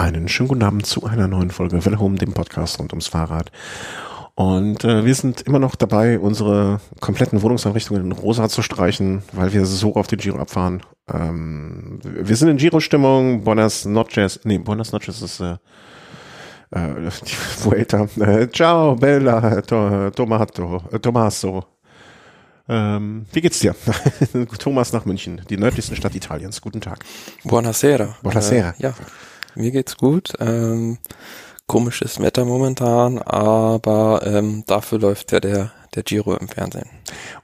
[0.00, 3.52] Einen schönen guten Abend zu einer neuen Folge Home, dem Podcast rund ums Fahrrad.
[4.34, 9.52] Und äh, wir sind immer noch dabei, unsere kompletten Wohnungseinrichtungen in rosa zu streichen, weil
[9.52, 10.82] wir so auf den Giro abfahren.
[11.12, 13.44] Ähm, wir sind in Giro-Stimmung.
[13.44, 14.40] Buenas noches.
[14.44, 15.58] Nee, Buenas noches ist äh,
[16.70, 18.08] äh, die Vuelta.
[18.18, 21.62] Äh, ciao, Bella, to, Tomato, äh, Tommaso.
[22.70, 23.74] Ähm, wie geht's dir?
[24.58, 26.62] Thomas nach München, die nördlichste Stadt Italiens.
[26.62, 27.04] Guten Tag.
[27.44, 28.16] Buonasera.
[28.22, 28.70] Buonasera.
[28.78, 28.94] Äh, ja,
[29.60, 30.32] mir geht's gut.
[30.40, 30.98] Ähm,
[31.66, 36.88] komisches Wetter momentan, aber ähm, dafür läuft ja der, der Giro im Fernsehen.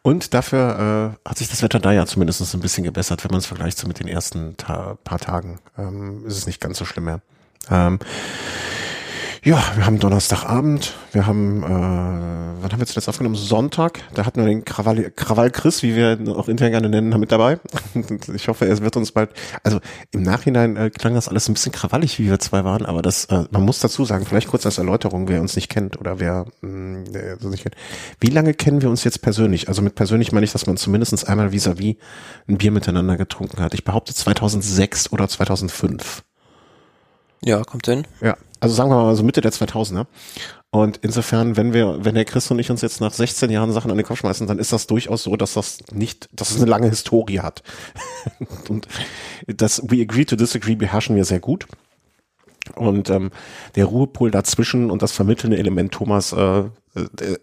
[0.03, 3.39] Und dafür äh, hat sich das Wetter da ja zumindest ein bisschen gebessert, wenn man
[3.39, 5.61] es vergleicht so mit den ersten Ta paar Tagen.
[5.79, 7.21] Ähm, ist es nicht ganz so schlimm mehr.
[7.71, 8.01] Ähm,
[9.47, 13.37] ja, wir haben Donnerstagabend, wir haben, äh, wann haben wir zuletzt aufgenommen?
[13.37, 17.17] Sonntag, da hatten wir den Krawall, Krawall Chris, wie wir ihn auch intern gerne nennen,
[17.21, 17.61] mit dabei.
[18.35, 19.31] ich hoffe, er wird uns bald,
[19.63, 19.79] also
[20.11, 23.27] im Nachhinein äh, klang das alles ein bisschen krawallig, wie wir zwei waren, aber das,
[23.27, 26.47] äh, man muss dazu sagen, vielleicht kurz als Erläuterung, wer uns nicht kennt oder wer,
[26.63, 27.77] mh, wer uns nicht kennt.
[28.19, 29.69] Wie lange kennen wir uns jetzt persönlich?
[29.69, 31.99] Also mit persönlich meine ich, dass man zumindest einmal vis-à-vis -vis
[32.49, 33.75] ein Bier miteinander getrunken hat.
[33.75, 36.25] Ich behaupte 2006 oder 2005.
[37.45, 38.09] Ja, kommt hin.
[38.21, 38.37] Ja,
[38.67, 40.07] also sagen wir mal so Mitte der 2000er.
[40.71, 43.91] Und insofern, wenn wir, wenn der Chris und ich uns jetzt nach 16 Jahren Sachen
[43.93, 46.67] an den Kopf schmeißen, dann ist das durchaus so, dass das nicht, dass es eine
[46.67, 47.63] lange Historie hat.
[48.69, 48.89] und
[49.47, 51.67] das We Agree to Disagree beherrschen wir sehr gut.
[52.75, 53.31] Und ähm,
[53.77, 56.65] der Ruhepol dazwischen und das vermittelnde Element Thomas äh,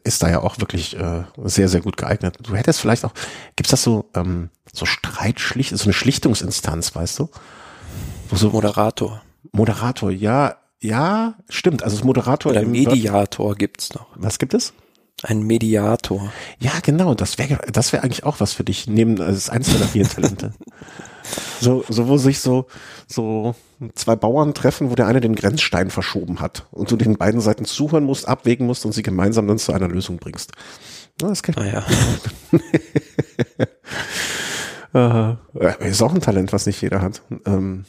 [0.04, 2.38] ist da ja auch wirklich äh, sehr, sehr gut geeignet.
[2.42, 3.14] Du hättest vielleicht auch,
[3.56, 7.30] gibt's das so, ähm, so Streitschlicht, so eine Schlichtungsinstanz, weißt du?
[8.30, 9.22] Wo so Moderator.
[9.54, 11.82] Moderator, ja, ja, stimmt.
[11.84, 12.52] Also das Moderator.
[12.52, 14.08] Oder Mediator gibt's noch.
[14.16, 14.74] Was gibt es?
[15.22, 16.34] Ein Mediator.
[16.60, 17.16] Ja, genau.
[17.16, 18.88] Das wäre, das wäre eigentlich auch was für dich.
[18.88, 20.54] Neben also das ist eins deiner vier Talente.
[21.62, 22.68] so, so wo sich so
[23.08, 23.56] so
[23.96, 27.64] zwei Bauern treffen, wo der eine den Grenzstein verschoben hat und du den beiden Seiten
[27.64, 30.52] zuhören musst, abwägen musst und sie gemeinsam dann zu einer Lösung bringst.
[31.22, 31.86] Ja, das kennt ah,
[34.94, 35.40] ja.
[35.80, 37.22] äh, ist auch ein Talent, was nicht jeder hat.
[37.46, 37.86] Ähm,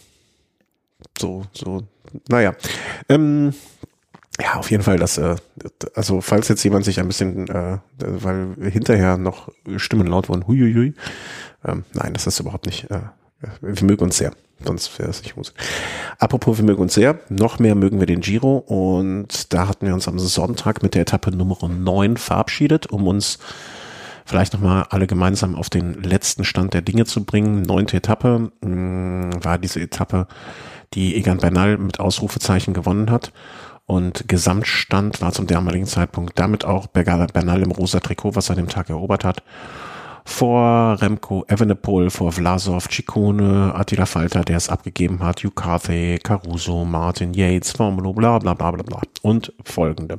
[1.19, 1.83] so, so,
[2.29, 2.55] naja.
[3.09, 3.55] Ähm,
[4.41, 5.37] ja, auf jeden Fall, dass, äh,
[5.95, 10.95] also falls jetzt jemand sich ein bisschen, äh, weil hinterher noch Stimmen laut wurden, huiuiui,
[11.65, 13.01] ähm, nein, das ist überhaupt nicht, äh,
[13.61, 14.33] wir mögen uns sehr,
[14.65, 15.55] sonst wäre es nicht Musik.
[16.19, 19.95] Apropos, wir mögen uns sehr, noch mehr mögen wir den Giro und da hatten wir
[19.95, 23.39] uns am Sonntag mit der Etappe Nummer 9 verabschiedet, um uns
[24.25, 27.63] vielleicht nochmal alle gemeinsam auf den letzten Stand der Dinge zu bringen.
[27.63, 30.27] Neunte Etappe mh, mm, war diese Etappe,
[30.94, 33.32] die Egan Bernal mit Ausrufezeichen gewonnen hat.
[33.87, 38.65] Und Gesamtstand war zum damaligen Zeitpunkt damit auch Bernal im rosa Trikot, was er an
[38.65, 39.43] dem Tag erobert hat.
[40.25, 47.34] Vor Remco Evenepoel, vor Vlasov, Ciccone, Attila Falter, der es abgegeben hat, Carthy, Caruso, Martin
[47.34, 50.16] Yates, Formulo, bla bla bla bla bla und folgende.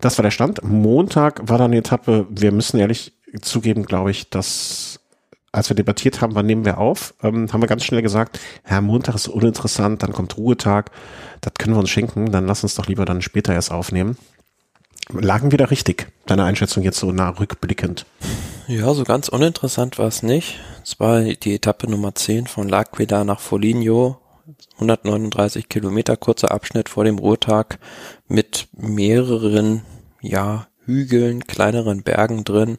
[0.00, 0.64] Das war der Stand.
[0.64, 4.98] Montag war dann die Etappe, wir müssen ehrlich zugeben, glaube ich, dass
[5.52, 8.80] als wir debattiert haben, wann nehmen wir auf, ähm, haben wir ganz schnell gesagt, Herr
[8.80, 10.90] Montag ist uninteressant, dann kommt Ruhetag,
[11.42, 14.16] das können wir uns schenken, dann lass uns doch lieber dann später erst aufnehmen.
[15.12, 18.06] Lagen wir da richtig, deine Einschätzung jetzt so nah rückblickend?
[18.66, 20.60] Ja, so ganz uninteressant war es nicht.
[20.82, 24.18] Es war die Etappe Nummer 10 von L'Aquila nach Foligno,
[24.74, 27.78] 139 Kilometer, kurzer Abschnitt vor dem Ruhetag
[28.26, 29.82] mit mehreren,
[30.20, 32.78] ja, Hügeln, kleineren Bergen drin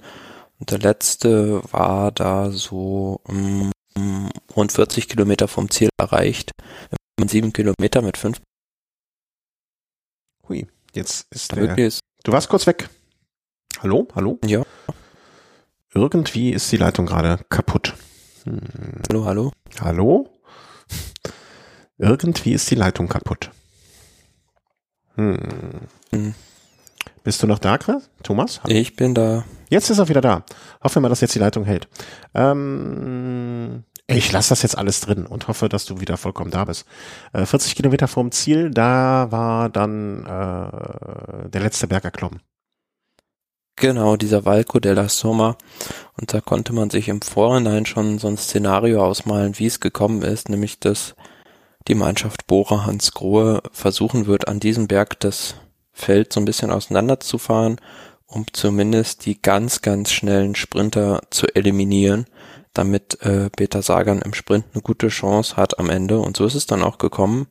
[0.69, 6.51] der letzte war da so um, um, rund 40 Kilometer vom Ziel erreicht.
[6.89, 8.41] Wenn man sieben Kilometer mit fünf.
[10.47, 11.77] Hui, jetzt ist der.
[11.77, 12.89] Ist du warst kurz weg.
[13.81, 14.39] Hallo, hallo?
[14.45, 14.63] Ja.
[15.93, 17.95] Irgendwie ist die Leitung gerade kaputt.
[18.45, 18.61] Hm.
[19.09, 19.51] Hallo, hallo?
[19.79, 20.29] Hallo?
[21.97, 23.51] Irgendwie ist die Leitung kaputt.
[25.15, 25.37] Hm.
[26.11, 26.35] hm.
[27.23, 28.09] Bist du noch da, Chris?
[28.21, 28.61] Thomas?
[28.63, 28.75] Hallo?
[28.75, 29.45] Ich bin da.
[29.69, 30.43] Jetzt ist er wieder da.
[30.83, 31.87] Hoffen wir mal, dass jetzt die Leitung hält.
[32.33, 36.85] Ähm, ich lasse das jetzt alles drin und hoffe, dass du wieder vollkommen da bist.
[37.31, 42.41] Äh, 40 Kilometer vom Ziel, da war dann äh, der letzte Berg erklommen.
[43.77, 45.57] Genau, dieser Valco della Somma.
[46.19, 50.23] Und da konnte man sich im Vorhinein schon so ein Szenario ausmalen, wie es gekommen
[50.23, 51.15] ist, nämlich dass
[51.87, 55.55] die Mannschaft Bora Hans Grohe versuchen wird, an diesem Berg das
[55.93, 57.79] Feld so ein bisschen auseinanderzufahren,
[58.27, 62.25] um zumindest die ganz, ganz schnellen Sprinter zu eliminieren,
[62.73, 66.19] damit äh, Peter Sagan im Sprint eine gute Chance hat am Ende.
[66.19, 67.47] Und so ist es dann auch gekommen.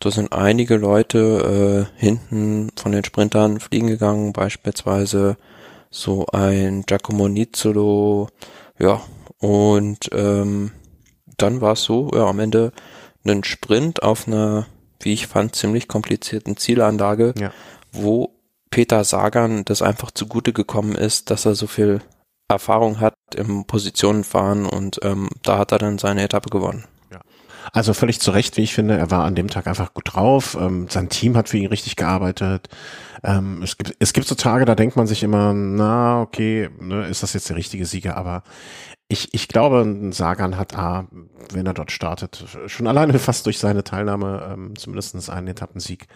[0.00, 5.36] Da sind einige Leute äh, hinten von den Sprintern fliegen gegangen, beispielsweise
[5.90, 8.28] so ein Giacomo Nizzolo,
[8.78, 9.00] ja,
[9.38, 10.72] und ähm,
[11.36, 12.72] dann war es so, ja, am Ende
[13.24, 14.66] einen Sprint auf einer
[15.00, 17.52] wie ich fand, ziemlich komplizierten Zielanlage, Ja.
[17.92, 18.34] wo
[18.70, 22.00] Peter Sagan das einfach zugute gekommen ist, dass er so viel
[22.48, 26.84] Erfahrung hat im Positionenfahren und ähm, da hat er dann seine Etappe gewonnen.
[27.72, 28.96] Also völlig zu Recht, wie ich finde.
[28.96, 30.56] Er war an dem Tag einfach gut drauf.
[30.58, 32.68] Ähm, sein Team hat für ihn richtig gearbeitet.
[33.22, 37.06] Ähm, es, gibt, es gibt so Tage, da denkt man sich immer, na, okay, ne,
[37.08, 38.16] ist das jetzt der richtige Sieger?
[38.16, 38.42] Aber
[39.08, 41.08] ich, ich glaube, ein Sagan hat A,
[41.52, 46.06] wenn er dort startet, schon alleine fast durch seine Teilnahme ähm, zumindest einen Etappensieg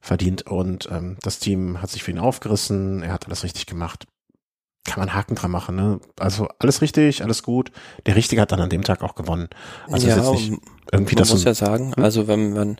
[0.00, 0.42] verdient.
[0.42, 3.02] Und ähm, das Team hat sich für ihn aufgerissen.
[3.02, 4.06] Er hat alles richtig gemacht.
[4.84, 5.76] Kann man Haken dran machen.
[5.76, 6.00] Ne?
[6.18, 7.70] Also alles richtig, alles gut.
[8.06, 9.48] Der Richtige hat dann an dem Tag auch gewonnen.
[9.90, 10.60] Also ja, ist jetzt nicht
[10.92, 12.04] irgendwie man das muss so, ja sagen, Hm?
[12.04, 12.76] also wenn man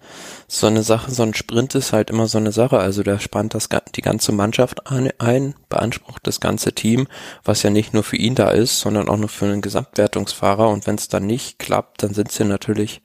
[0.49, 2.79] so eine Sache, so ein Sprint ist halt immer so eine Sache.
[2.79, 7.09] Also der spannt das die ganze Mannschaft an, ein, beansprucht das ganze Team,
[7.45, 10.69] was ja nicht nur für ihn da ist, sondern auch nur für einen Gesamtwertungsfahrer.
[10.69, 13.03] Und wenn es dann nicht klappt, dann sind sie natürlich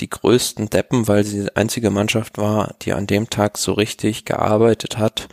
[0.00, 4.24] die größten Deppen, weil sie die einzige Mannschaft war, die an dem Tag so richtig
[4.24, 5.28] gearbeitet hat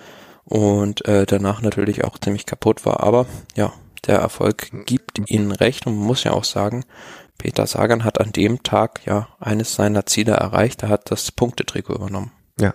[0.45, 3.01] und äh, danach natürlich auch ziemlich kaputt war.
[3.01, 3.73] Aber ja,
[4.05, 6.85] der Erfolg gibt ihnen recht und man muss ja auch sagen,
[7.39, 10.83] Peter Sagan hat an dem Tag ja eines seiner Ziele erreicht.
[10.83, 12.31] Er hat das Punktetrikot übernommen.
[12.59, 12.73] Ja,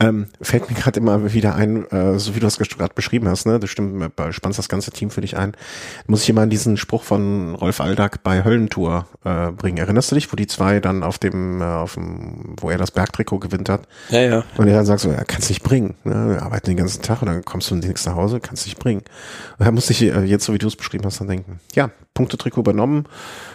[0.00, 3.46] ähm, fällt mir gerade immer wieder ein, äh, so wie du es gerade beschrieben hast,
[3.46, 3.60] ne?
[3.60, 5.52] Das stimmt, äh, spannst das ganze Team für dich ein.
[6.06, 9.78] Muss ich immer an diesen Spruch von Rolf Aldag bei Höllentour äh, bringen.
[9.78, 12.90] Erinnerst du dich, wo die zwei dann auf dem, äh, auf dem, wo er das
[12.90, 13.82] Bergtrikot gewinnt hat?
[14.08, 14.44] Ja, ja.
[14.56, 15.94] Und er dann sagt so, ja, kannst nicht bringen.
[16.04, 16.30] Ne?
[16.30, 19.02] Wir arbeiten den ganzen Tag und dann kommst du nichts nach Hause, kannst nicht bringen.
[19.58, 21.90] Und da musste ich äh, jetzt, so wie du es beschrieben hast, dann denken, ja,
[22.14, 23.04] Punktetrikot übernommen,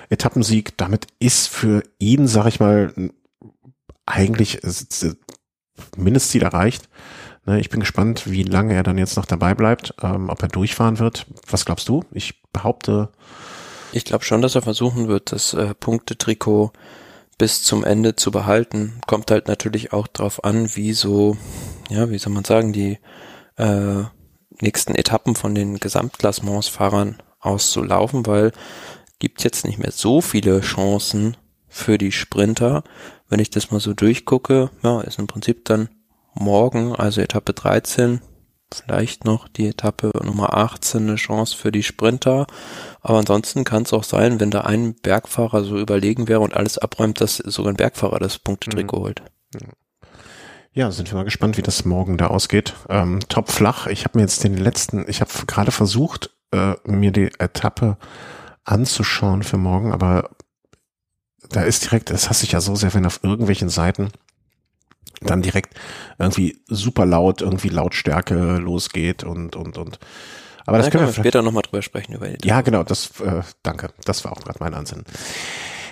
[0.09, 2.93] Etappensieg, damit ist für ihn, sag ich mal,
[4.05, 5.13] eigentlich ist, äh,
[5.97, 6.89] Mindestziel erreicht.
[7.45, 10.47] Ne, ich bin gespannt, wie lange er dann jetzt noch dabei bleibt, ähm, ob er
[10.47, 11.27] durchfahren wird.
[11.49, 12.03] Was glaubst du?
[12.11, 13.09] Ich behaupte,
[13.91, 16.71] Ich glaube schon, dass er versuchen wird, das äh, Punktetrikot
[17.37, 18.99] bis zum Ende zu behalten.
[19.07, 21.37] Kommt halt natürlich auch drauf an, wie so,
[21.89, 22.97] ja, wie soll man sagen, die
[23.57, 24.03] äh,
[24.61, 28.51] nächsten Etappen von den Gesamtklassementsfahrern auszulaufen, weil
[29.19, 31.37] gibt jetzt nicht mehr so viele Chancen
[31.67, 32.83] für die Sprinter.
[33.29, 35.89] Wenn ich das mal so durchgucke, ja, ist im Prinzip dann
[36.33, 38.21] morgen, also Etappe 13,
[38.73, 42.47] vielleicht noch die Etappe Nummer 18 eine Chance für die Sprinter.
[43.01, 46.77] Aber ansonsten kann es auch sein, wenn da ein Bergfahrer so überlegen wäre und alles
[46.77, 49.21] abräumt, dass sogar ein Bergfahrer das Punktetrikot holt.
[50.73, 52.73] ja, sind wir mal gespannt, wie das morgen da ausgeht.
[52.89, 53.87] Ähm, top flach.
[53.87, 57.97] Ich habe mir jetzt den letzten, ich habe gerade versucht, äh, mir die Etappe
[58.65, 60.31] anzuschauen für morgen, aber
[61.49, 64.09] da ist direkt, das hasse ich ja so sehr, wenn auf irgendwelchen Seiten
[65.21, 65.73] dann direkt
[66.19, 69.99] irgendwie super laut, irgendwie Lautstärke losgeht und, und, und.
[70.65, 73.41] Aber das da können wir später nochmal drüber sprechen über die Ja, genau, das, äh,
[73.63, 73.89] danke.
[74.03, 75.05] Das war auch gerade mein Ansinnen.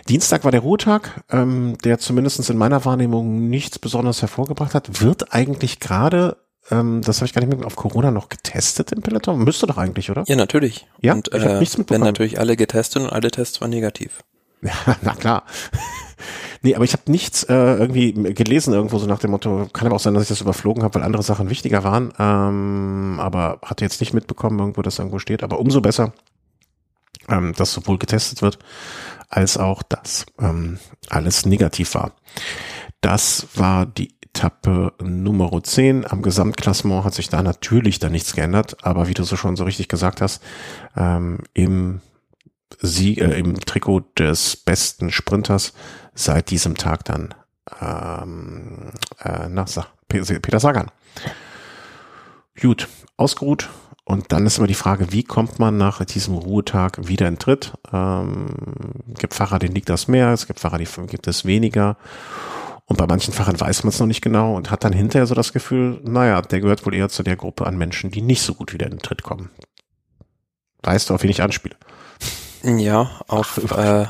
[0.09, 5.01] Dienstag war der Ruhetag, ähm, der zumindest in meiner Wahrnehmung nichts Besonderes hervorgebracht hat.
[5.01, 6.37] Wird eigentlich gerade,
[6.71, 9.41] ähm, das habe ich gar nicht mehr auf Corona noch getestet im Peloton?
[9.43, 10.23] Müsste doch eigentlich, oder?
[10.27, 10.87] Ja, natürlich.
[10.99, 12.05] Ja, und ich äh, nichts werden mitbekommen.
[12.05, 14.23] natürlich alle getestet und alle Tests waren negativ.
[14.63, 15.43] Ja, na klar.
[16.61, 19.95] nee, aber ich habe nichts äh, irgendwie gelesen irgendwo so nach dem Motto, kann aber
[19.97, 22.13] auch sein, dass ich das überflogen habe, weil andere Sachen wichtiger waren.
[22.17, 25.43] Ähm, aber hatte jetzt nicht mitbekommen irgendwo, dass irgendwo steht.
[25.43, 26.13] Aber umso besser,
[27.29, 28.59] ähm, dass sowohl getestet wird,
[29.29, 30.79] als auch, dass ähm,
[31.09, 32.13] alles negativ war.
[33.01, 36.09] Das war die Etappe Nummer 10.
[36.09, 39.63] Am Gesamtklassement hat sich da natürlich da nichts geändert, aber wie du so schon so
[39.63, 40.41] richtig gesagt hast,
[40.95, 42.01] ähm, im
[42.81, 45.73] Sieg, äh, im Trikot des besten Sprinters
[46.13, 47.33] seit diesem Tag dann
[47.81, 50.91] ähm, äh, na, Sa- Pe- Peter Sagan.
[52.59, 52.87] Gut,
[53.17, 53.69] ausgeruht.
[54.05, 57.73] Und dann ist immer die Frage, wie kommt man nach diesem Ruhetag wieder in Tritt?
[57.93, 58.49] Ähm,
[59.17, 61.95] gibt Fahrer, denen liegt das mehr, es gibt Fahrer, die gibt es weniger.
[62.85, 65.35] Und bei manchen Fahrern weiß man es noch nicht genau und hat dann hinterher so
[65.35, 68.53] das Gefühl, naja, der gehört wohl eher zu der Gruppe an Menschen, die nicht so
[68.53, 69.51] gut wieder in den Tritt kommen.
[70.83, 71.77] Weißt du, auf wen ich anspiele?
[72.63, 74.05] Ja, auf Ach, äh,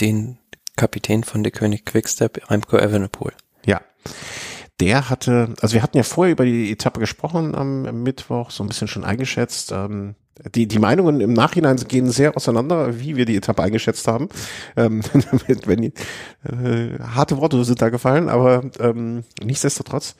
[0.00, 0.38] den
[0.76, 3.32] Kapitän von der König Quickstep, Remco Evenepoel.
[3.64, 3.80] Ja.
[4.80, 8.64] Der hatte, also wir hatten ja vorher über die Etappe gesprochen am, am Mittwoch, so
[8.64, 9.70] ein bisschen schon eingeschätzt.
[9.70, 10.16] Ähm,
[10.54, 14.28] die, die Meinungen im Nachhinein gehen sehr auseinander, wie wir die Etappe eingeschätzt haben.
[14.76, 15.02] Ähm,
[15.66, 15.92] wenn die,
[16.44, 20.16] äh, harte Worte sind da gefallen, aber ähm, nichtsdestotrotz.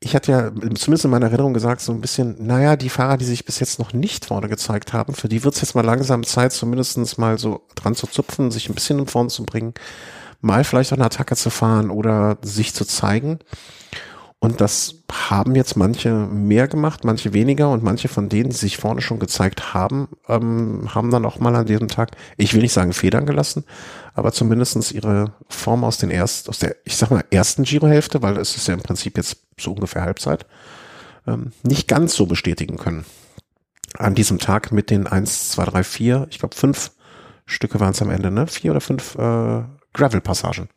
[0.00, 3.24] Ich hatte ja zumindest in meiner Erinnerung gesagt, so ein bisschen, naja, die Fahrer, die
[3.24, 6.22] sich bis jetzt noch nicht vorne gezeigt haben, für die wird es jetzt mal langsam
[6.22, 9.72] Zeit, zumindestens mal so dran zu zupfen, sich ein bisschen in Form zu bringen,
[10.42, 13.38] mal vielleicht auch eine Attacke zu fahren oder sich zu zeigen.
[14.38, 18.76] Und das haben jetzt manche mehr gemacht, manche weniger und manche von denen, die sich
[18.76, 22.74] vorne schon gezeigt haben, ähm, haben dann auch mal an diesem Tag, ich will nicht
[22.74, 23.64] sagen Federn gelassen,
[24.14, 28.36] aber zumindestens ihre Form aus den erst, aus der, ich sag mal, ersten Giro-Hälfte, weil
[28.36, 30.46] es ist ja im Prinzip jetzt so ungefähr Halbzeit,
[31.26, 33.06] ähm, nicht ganz so bestätigen können.
[33.96, 36.92] An diesem Tag mit den eins, zwei, drei, vier, ich glaube fünf
[37.46, 38.46] Stücke waren es am Ende, ne?
[38.46, 39.64] Vier oder fünf äh,
[39.94, 40.68] Gravel-Passagen.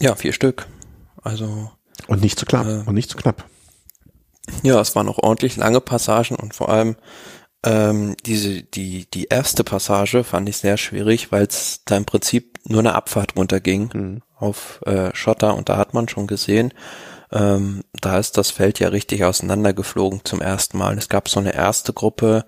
[0.00, 0.66] Ja, vier Stück.
[1.22, 1.70] Also
[2.06, 2.66] und nicht zu knapp.
[2.66, 3.44] Äh, und nicht zu knapp.
[4.62, 6.96] Ja, es waren auch ordentlich lange Passagen und vor allem
[7.64, 12.58] ähm, diese die die erste Passage fand ich sehr schwierig, weil es da im Prinzip
[12.64, 14.22] nur eine Abfahrt runterging mhm.
[14.36, 16.72] auf äh, Schotter und da hat man schon gesehen,
[17.32, 20.96] ähm, da ist das Feld ja richtig auseinandergeflogen zum ersten Mal.
[20.96, 22.44] Es gab so eine erste Gruppe,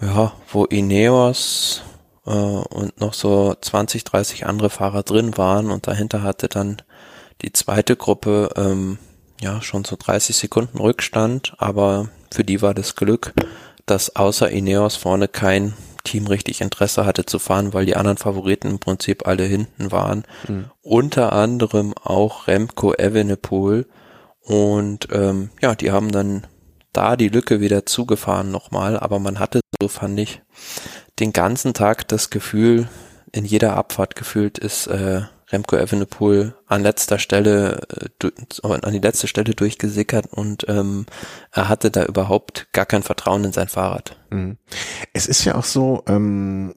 [0.00, 1.82] ja, wo Ineos
[2.26, 6.82] äh, und noch so 20, 30 andere Fahrer drin waren und dahinter hatte dann
[7.42, 8.98] die zweite Gruppe ähm,
[9.40, 13.32] ja schon so 30 Sekunden Rückstand, aber für die war das Glück,
[13.86, 18.68] dass außer Ineos vorne kein Team richtig Interesse hatte zu fahren, weil die anderen Favoriten
[18.68, 20.24] im Prinzip alle hinten waren.
[20.48, 20.70] Mhm.
[20.82, 23.86] Unter anderem auch Remco Evenepoel.
[24.42, 26.46] Und ähm, ja, die haben dann
[26.92, 30.42] da die Lücke wieder zugefahren nochmal, aber man hatte, so fand ich,
[31.18, 32.88] den ganzen Tag das Gefühl,
[33.32, 37.80] in jeder Abfahrt gefühlt ist äh, Remco Evenepoel an letzter Stelle,
[38.22, 38.28] äh,
[38.62, 41.06] an die letzte Stelle durchgesickert und ähm,
[41.52, 44.16] er hatte da überhaupt gar kein Vertrauen in sein Fahrrad.
[44.30, 44.58] Mhm.
[45.12, 46.74] Es ist ja auch so, ähm,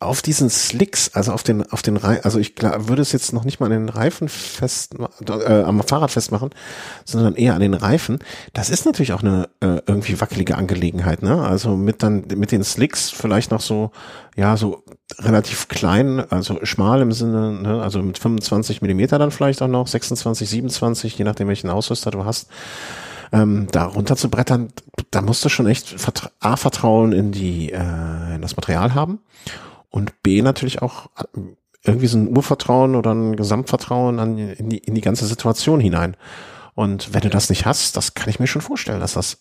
[0.00, 3.32] auf diesen Slicks, also auf den, auf den Reifen, also ich klar, würde es jetzt
[3.32, 4.94] noch nicht mal an den Reifen fest,
[5.26, 6.50] äh, am Fahrrad festmachen,
[7.06, 8.18] sondern eher an den Reifen.
[8.52, 11.42] Das ist natürlich auch eine äh, irgendwie wackelige Angelegenheit, ne?
[11.42, 13.92] Also mit dann, mit den Slicks vielleicht noch so,
[14.36, 14.84] ja, so
[15.18, 17.82] relativ klein, also schmal im Sinne, ne?
[17.82, 22.24] also mit 25 Millimeter dann vielleicht auch noch, 26, 27, je nachdem welchen Ausrüster du
[22.24, 22.48] hast
[23.32, 24.72] ähm, da runter zu brettern,
[25.10, 25.96] da musst du schon echt
[26.40, 29.20] A, Vertrauen in die, äh, in das Material haben
[29.90, 31.40] und B natürlich auch äh,
[31.84, 36.16] irgendwie so ein Urvertrauen oder ein Gesamtvertrauen an, in, die, in die ganze Situation hinein.
[36.74, 39.38] Und wenn du das nicht hast, das kann ich mir schon vorstellen, dass das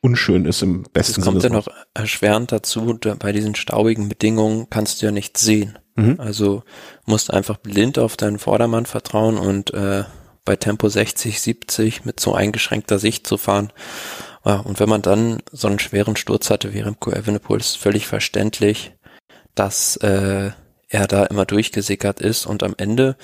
[0.00, 1.38] unschön ist im besten Sinne.
[1.38, 5.78] Es kommt ja noch erschwerend dazu, bei diesen staubigen Bedingungen kannst du ja nichts sehen.
[5.94, 6.16] Mhm.
[6.18, 6.62] Also
[7.06, 10.04] musst einfach blind auf deinen Vordermann vertrauen und äh,
[10.46, 13.70] bei Tempo 60, 70 mit so eingeschränkter Sicht zu fahren.
[14.46, 18.06] Ja, und wenn man dann so einen schweren Sturz hatte wie Remco Evenepoel, ist völlig
[18.06, 18.94] verständlich,
[19.54, 20.52] dass äh,
[20.88, 22.46] er da immer durchgesickert ist.
[22.46, 23.16] Und am Ende,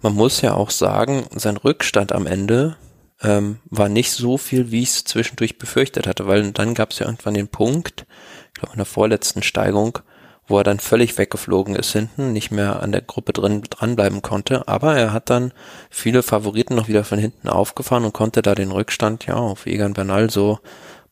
[0.00, 2.76] man muss ja auch sagen, sein Rückstand am Ende
[3.22, 7.00] ähm, war nicht so viel, wie ich es zwischendurch befürchtet hatte, weil dann gab es
[7.00, 8.06] ja irgendwann den Punkt,
[8.54, 9.98] ich glaube in der vorletzten Steigung,
[10.48, 14.66] wo er dann völlig weggeflogen ist hinten, nicht mehr an der Gruppe drin dranbleiben konnte.
[14.66, 15.52] Aber er hat dann
[15.90, 19.92] viele Favoriten noch wieder von hinten aufgefahren und konnte da den Rückstand ja auf Egan
[19.92, 20.58] Bernal so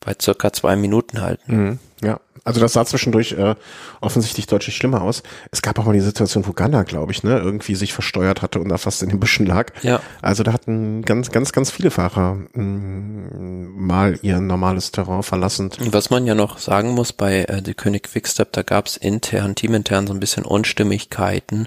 [0.00, 1.56] bei circa zwei Minuten halten.
[1.56, 3.56] Mhm, ja, also das sah zwischendurch äh,
[4.00, 5.24] offensichtlich deutlich schlimmer aus.
[5.50, 8.60] Es gab auch mal die Situation, wo Ghana, glaube ich, ne, irgendwie sich versteuert hatte
[8.60, 9.72] und da fast in den Büschen lag.
[9.82, 10.00] Ja.
[10.22, 15.70] Also da hatten ganz, ganz, ganz viele Fahrer mh, mm, mal ihr normales Terrain verlassen.
[15.90, 19.56] Was man ja noch sagen muss bei äh, The König Quickstep, da gab es intern,
[19.56, 21.66] teamintern so ein bisschen Unstimmigkeiten.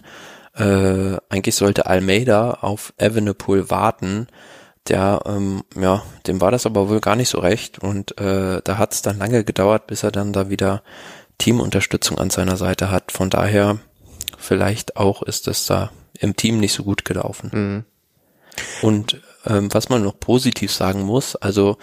[0.55, 4.27] Äh, eigentlich sollte Almeida auf Evenepoel warten,
[4.89, 8.77] der, ähm, ja, dem war das aber wohl gar nicht so recht und äh, da
[8.77, 10.83] hat es dann lange gedauert, bis er dann da wieder
[11.37, 13.11] Teamunterstützung an seiner Seite hat.
[13.11, 13.79] Von daher,
[14.37, 17.49] vielleicht auch ist es da im Team nicht so gut gelaufen.
[17.53, 17.85] Mhm.
[18.81, 21.77] Und ähm, was man noch positiv sagen muss, also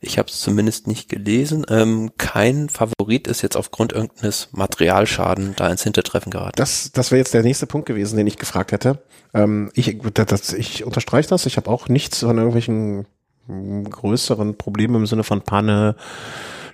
[0.00, 5.68] ich habe es zumindest nicht gelesen, ähm, kein Favorit ist jetzt aufgrund irgendeines Materialschaden da
[5.68, 6.56] ins Hintertreffen geraten.
[6.56, 9.02] Das, das wäre jetzt der nächste Punkt gewesen, den ich gefragt hätte.
[9.34, 11.46] Ähm, ich, das, ich unterstreiche das.
[11.46, 13.06] Ich habe auch nichts von irgendwelchen
[13.48, 15.96] größeren Problemen im Sinne von Panne,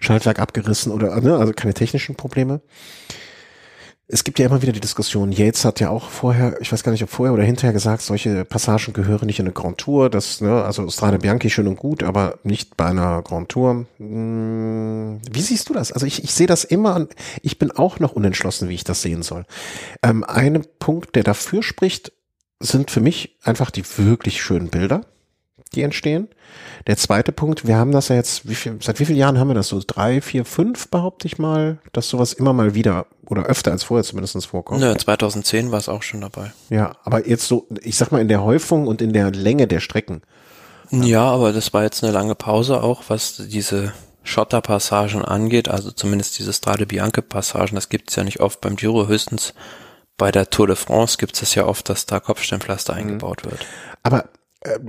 [0.01, 2.61] Schaltwerk abgerissen oder ne, also keine technischen Probleme.
[4.07, 6.93] Es gibt ja immer wieder die Diskussion, Yates hat ja auch vorher, ich weiß gar
[6.93, 10.11] nicht, ob vorher oder hinterher gesagt, solche Passagen gehören nicht in eine Grand Tour.
[10.11, 13.87] Das, ne, also Strade Bianchi schön und gut, aber nicht bei einer Grand Tour.
[13.97, 15.91] Hm, wie siehst du das?
[15.91, 19.01] Also ich, ich sehe das immer und ich bin auch noch unentschlossen, wie ich das
[19.01, 19.47] sehen soll.
[20.03, 22.13] Ähm, ein Punkt, der dafür spricht,
[22.61, 25.07] sind für mich einfach die wirklich schönen Bilder,
[25.75, 26.29] die entstehen.
[26.87, 29.49] Der zweite Punkt, wir haben das ja jetzt, wie viel, seit wie vielen Jahren haben
[29.49, 29.81] wir das so?
[29.85, 34.05] Drei, vier, fünf, behaupte ich mal, dass sowas immer mal wieder oder öfter als vorher
[34.05, 34.81] zumindest vorkommt.
[34.81, 36.53] Nö, 2010 war es auch schon dabei.
[36.71, 39.81] Ja, aber jetzt so, ich sag mal, in der Häufung und in der Länge der
[39.81, 40.23] Strecken.
[40.91, 46.39] Ja, aber das war jetzt eine lange Pause auch, was diese Schotterpassagen angeht, also zumindest
[46.39, 49.55] diese Strade Bianche Passagen, das gibt es ja nicht oft beim Giro, höchstens
[50.17, 52.99] bei der Tour de France gibt es ja oft, dass da Kopfsteinpflaster mhm.
[53.01, 53.67] eingebaut wird.
[54.03, 54.29] Aber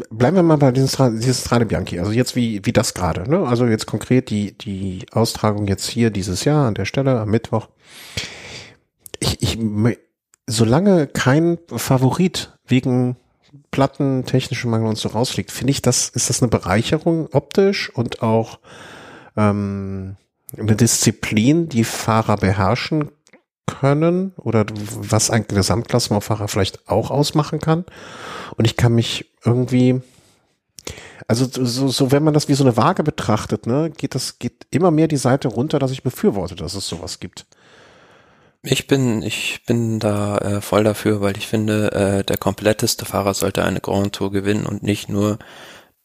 [0.10, 2.00] bleiben wir mal bei diesem Stra dieses Strade Bianchi.
[2.00, 3.30] Also jetzt wie, wie das gerade.
[3.30, 3.46] Ne?
[3.46, 7.68] Also jetzt konkret die, die Austragung jetzt hier dieses Jahr an der Stelle am Mittwoch.
[9.20, 9.58] Ich, ich,
[10.48, 13.18] solange kein Favorit wegen
[13.72, 18.22] Platten, technischen Mangel und so rausfliegt, finde ich das, ist das eine Bereicherung optisch und
[18.22, 18.60] auch
[19.36, 20.16] ähm,
[20.58, 23.10] eine Disziplin, die Fahrer beherrschen
[23.66, 27.86] können oder was ein Gesamtklassementfahrer vielleicht auch ausmachen kann.
[28.58, 30.02] Und ich kann mich irgendwie,
[31.28, 34.68] also so, so wenn man das wie so eine Waage betrachtet, ne, geht das geht
[34.72, 37.46] immer mehr die Seite runter, dass ich befürworte, dass es sowas gibt.
[38.68, 43.36] Ich bin, ich bin da äh, voll dafür, weil ich finde, äh, der kompletteste Fahrer
[43.36, 45.38] sollte eine Grand Tour gewinnen und nicht nur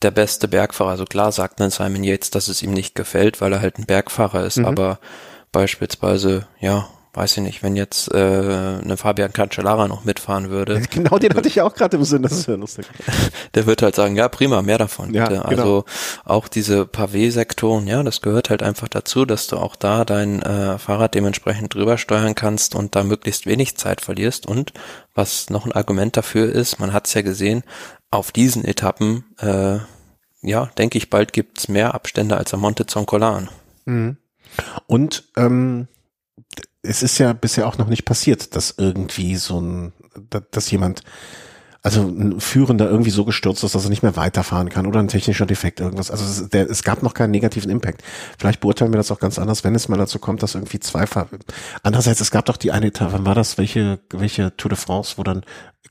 [0.02, 0.90] der beste Bergfahrer.
[0.90, 3.86] Also klar sagt dann Simon Yates, dass es ihm nicht gefällt, weil er halt ein
[3.86, 4.66] Bergfahrer ist, mhm.
[4.66, 4.98] aber
[5.52, 10.80] beispielsweise, ja, weiß ich nicht, wenn jetzt äh, eine Fabian Cancellara noch mitfahren würde.
[10.90, 12.86] Genau, den hatte ich auch gerade im Sinn, das ist ja lustig.
[13.54, 15.12] Der wird halt sagen, ja prima, mehr davon.
[15.12, 15.40] Ja, bitte.
[15.40, 15.48] Genau.
[15.48, 15.84] Also
[16.24, 20.78] auch diese Pavé-Sektoren, ja, das gehört halt einfach dazu, dass du auch da dein äh,
[20.78, 24.46] Fahrrad dementsprechend drüber steuern kannst und da möglichst wenig Zeit verlierst.
[24.46, 24.72] Und
[25.14, 27.64] was noch ein Argument dafür ist, man hat es ja gesehen,
[28.10, 29.78] auf diesen Etappen, äh,
[30.42, 33.48] ja, denke ich, bald gibt's mehr Abstände als am Monte Zoncolan.
[33.84, 34.16] Mhm.
[34.86, 35.88] Und ähm,
[36.82, 39.92] es ist ja bisher auch noch nicht passiert, dass irgendwie so ein,
[40.50, 41.02] dass jemand,
[41.82, 45.08] also ein Führender irgendwie so gestürzt ist, dass er nicht mehr weiterfahren kann oder ein
[45.08, 46.10] technischer Defekt, irgendwas.
[46.10, 48.02] Also es, der, es gab noch keinen negativen Impact.
[48.38, 51.06] Vielleicht beurteilen wir das auch ganz anders, wenn es mal dazu kommt, dass irgendwie zwei
[51.06, 51.28] Fahr
[51.82, 55.22] Andererseits, es gab doch die eine wann war das, welche, welche Tour de France, wo
[55.22, 55.42] dann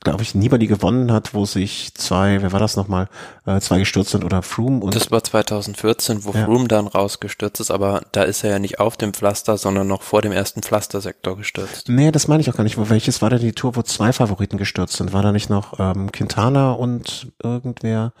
[0.02, 3.08] glaube ich, Nibali gewonnen hat, wo sich zwei, wer war das nochmal,
[3.44, 4.94] äh, zwei gestürzt sind oder Froome und.
[4.94, 6.44] Das war 2014, wo ja.
[6.44, 10.02] Froome dann rausgestürzt ist, aber da ist er ja nicht auf dem Pflaster, sondern noch
[10.02, 11.88] vor dem ersten Pflastersektor gestürzt.
[11.88, 12.78] Nee, das meine ich auch gar nicht.
[12.78, 15.12] Welches war denn die Tour, wo zwei Favoriten gestürzt sind?
[15.12, 18.12] War da nicht noch ähm, Quintana und irgendwer?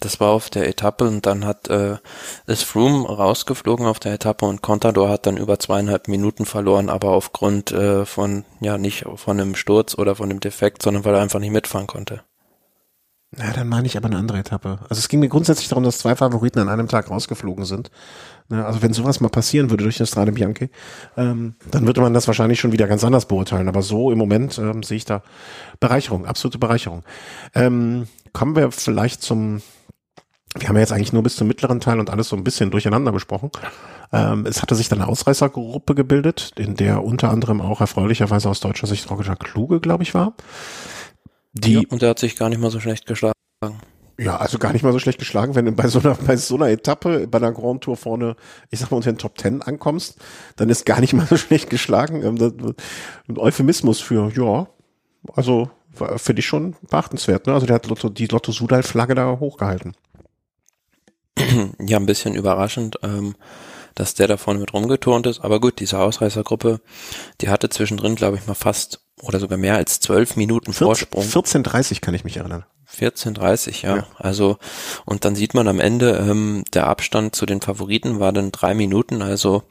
[0.00, 1.96] Das war auf der Etappe und dann hat äh,
[2.46, 7.10] ist Froome rausgeflogen auf der Etappe und Contador hat dann über zweieinhalb Minuten verloren, aber
[7.10, 11.22] aufgrund äh, von, ja, nicht von einem Sturz oder von einem Defekt, sondern weil er
[11.22, 12.22] einfach nicht mitfahren konnte.
[13.36, 14.78] Ja, dann meine ich aber eine andere Etappe.
[14.88, 17.90] Also es ging mir grundsätzlich darum, dass zwei Favoriten an einem Tag rausgeflogen sind.
[18.48, 20.70] Ne, also wenn sowas mal passieren würde durch das Strade Bianchi,
[21.16, 23.68] ähm, dann würde man das wahrscheinlich schon wieder ganz anders beurteilen.
[23.68, 25.22] Aber so im Moment ähm, sehe ich da
[25.80, 27.02] Bereicherung, absolute Bereicherung.
[27.54, 29.60] Ähm, kommen wir vielleicht zum,
[30.60, 32.70] wir haben ja jetzt eigentlich nur bis zum mittleren Teil und alles so ein bisschen
[32.70, 33.50] durcheinander besprochen.
[34.12, 38.60] Ähm, es hatte sich dann eine Ausreißergruppe gebildet, in der unter anderem auch erfreulicherweise aus
[38.60, 40.34] deutscher Sicht Roger Kluge, glaube ich, war.
[41.52, 43.34] Die, ja, und der hat sich gar nicht mal so schlecht geschlagen.
[44.18, 46.54] Ja, also gar nicht mal so schlecht geschlagen, wenn du bei so einer, bei so
[46.54, 48.36] einer Etappe, bei einer Grand Tour vorne,
[48.70, 50.18] ich sag mal, unter den Top Ten ankommst,
[50.56, 52.22] dann ist gar nicht mal so schlecht geschlagen.
[52.22, 52.74] Ähm,
[53.28, 54.68] ein Euphemismus für, ja,
[55.34, 55.70] also
[56.16, 57.46] finde ich schon beachtenswert.
[57.46, 57.54] Ne?
[57.54, 59.96] Also der hat Lotto, die Lotto Sudal-Flagge da hochgehalten.
[61.80, 63.34] Ja, ein bisschen überraschend, ähm,
[63.94, 65.40] dass der da vorne mit rumgeturnt ist.
[65.40, 66.80] Aber gut, diese Ausreißergruppe,
[67.40, 71.24] die hatte zwischendrin, glaube ich, mal fast oder sogar mehr als zwölf Minuten 14, Vorsprung.
[71.24, 72.64] 14.30 kann ich mich erinnern.
[72.94, 73.96] 14.30, ja.
[73.96, 74.06] ja.
[74.18, 74.58] Also,
[75.04, 78.74] und dann sieht man am Ende, ähm, der Abstand zu den Favoriten war dann drei
[78.74, 79.22] Minuten.
[79.22, 79.62] Also,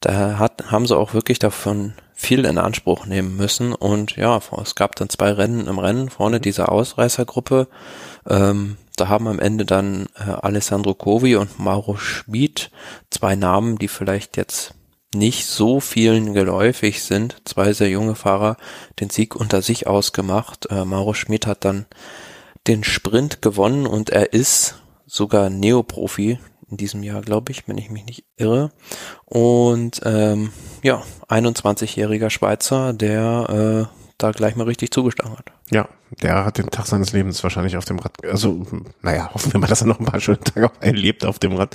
[0.00, 3.72] da hat, haben sie auch wirklich davon viel in Anspruch nehmen müssen.
[3.72, 6.10] Und ja, es gab dann zwei Rennen im Rennen.
[6.10, 7.68] Vorne diese Ausreißergruppe.
[8.28, 12.70] Ähm, da haben am Ende dann äh, Alessandro Covi und Mauro Schmid
[13.10, 14.74] zwei Namen, die vielleicht jetzt
[15.14, 18.56] nicht so vielen geläufig sind, zwei sehr junge Fahrer,
[19.00, 20.66] den Sieg unter sich ausgemacht.
[20.70, 21.86] Äh, Mauro Schmid hat dann
[22.66, 26.38] den Sprint gewonnen und er ist sogar Neoprofi
[26.70, 28.70] in diesem Jahr, glaube ich, wenn ich mich nicht irre.
[29.24, 30.52] Und ähm,
[30.82, 35.52] ja, 21-jähriger Schweizer, der äh, da gleich mal richtig zugeschlagen hat.
[35.70, 35.88] Ja,
[36.22, 38.12] der hat den Tag seines Lebens wahrscheinlich auf dem Rad.
[38.24, 38.66] Also,
[39.02, 41.74] naja, hoffen wir mal, dass er noch ein paar schöne Tage erlebt auf dem Rad.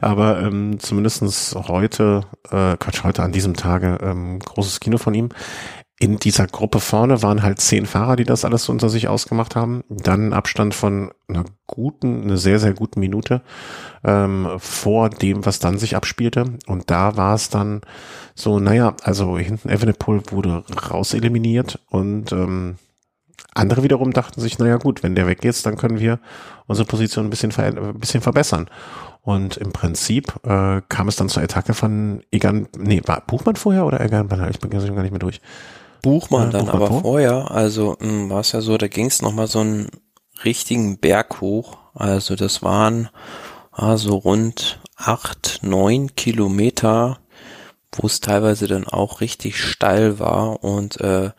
[0.00, 5.30] Aber ähm, zumindestens heute, äh, Quatsch, heute an diesem Tage, ähm, großes Kino von ihm
[5.98, 9.82] in dieser Gruppe vorne waren halt zehn Fahrer, die das alles unter sich ausgemacht haben.
[9.88, 13.40] Dann Abstand von einer guten, eine sehr, sehr guten Minute
[14.04, 16.58] ähm, vor dem, was dann sich abspielte.
[16.66, 17.80] Und da war es dann
[18.34, 22.76] so, naja, also hinten Evenepoel wurde rauseliminiert und ähm,
[23.56, 26.18] andere wiederum dachten sich, naja gut, wenn der weg ist, dann können wir
[26.66, 28.68] unsere Position ein bisschen, ein bisschen verbessern.
[29.22, 33.84] Und im Prinzip äh, kam es dann zur Attacke von Egan, nee, war Buchmann vorher
[33.84, 35.40] oder Egan Ich bin gar nicht mehr durch.
[36.02, 37.00] Buchmann dann Buchmann aber vor?
[37.00, 39.88] vorher, also hm, war es ja so, da ging es nochmal so einen
[40.44, 41.78] richtigen Berg hoch.
[41.94, 43.08] Also das waren
[43.72, 47.18] also rund acht, neun Kilometer,
[47.96, 51.30] wo es teilweise dann auch richtig steil war und äh,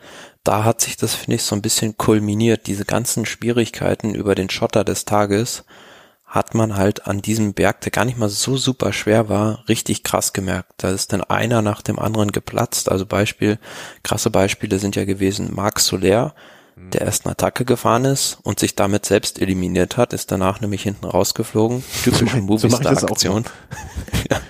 [0.44, 2.68] da hat sich das, finde ich, so ein bisschen kulminiert.
[2.68, 5.64] Diese ganzen Schwierigkeiten über den Schotter des Tages
[6.24, 10.04] hat man halt an diesem Berg, der gar nicht mal so super schwer war, richtig
[10.04, 10.72] krass gemerkt.
[10.78, 12.90] Da ist dann einer nach dem anderen geplatzt.
[12.90, 13.58] Also Beispiel,
[14.02, 16.34] krasse Beispiele sind ja gewesen, Marc Soler,
[16.76, 16.90] mhm.
[16.92, 20.82] der erst eine Attacke gefahren ist und sich damit selbst eliminiert hat, ist danach nämlich
[20.82, 21.82] hinten rausgeflogen.
[22.04, 23.44] Typische Movistar-Aktion.
[23.44, 24.36] So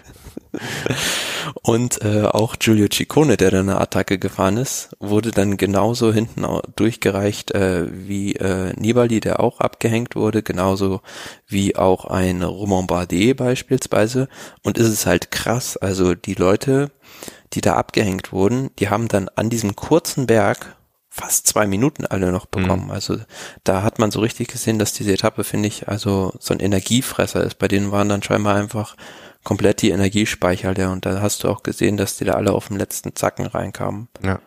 [1.62, 6.46] Und äh, auch Giulio Ciccone, der dann eine Attacke gefahren ist, wurde dann genauso hinten
[6.76, 11.00] durchgereicht äh, wie äh, Nibali, der auch abgehängt wurde, genauso
[11.46, 14.28] wie auch ein Romain Bardet beispielsweise.
[14.62, 16.90] Und ist es halt krass, also die Leute,
[17.52, 20.76] die da abgehängt wurden, die haben dann an diesem kurzen Berg
[21.18, 22.87] fast zwei Minuten alle noch bekommen.
[22.87, 22.90] Mhm.
[22.90, 23.18] Also
[23.64, 27.42] da hat man so richtig gesehen, dass diese Etappe, finde ich, also so ein Energiefresser
[27.42, 27.58] ist.
[27.58, 28.94] Bei denen waren dann scheinbar einfach
[29.44, 32.68] komplett die Energiespeicher leer und da hast du auch gesehen, dass die da alle auf
[32.68, 34.09] dem letzten Zacken reinkamen.
[34.22, 34.40] Ja.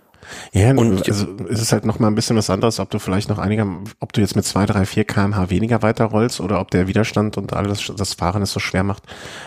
[0.54, 3.30] Ja, und also ist es halt noch mal ein bisschen was anderes, ob du vielleicht
[3.30, 3.68] noch einiger,
[4.00, 7.54] ob du jetzt mit zwei, drei, vier kmh weniger weiterrollst oder ob der Widerstand und
[7.54, 9.04] alles das Fahren es so schwer macht,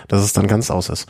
[0.09, 1.07] dass es dann ganz aus ist.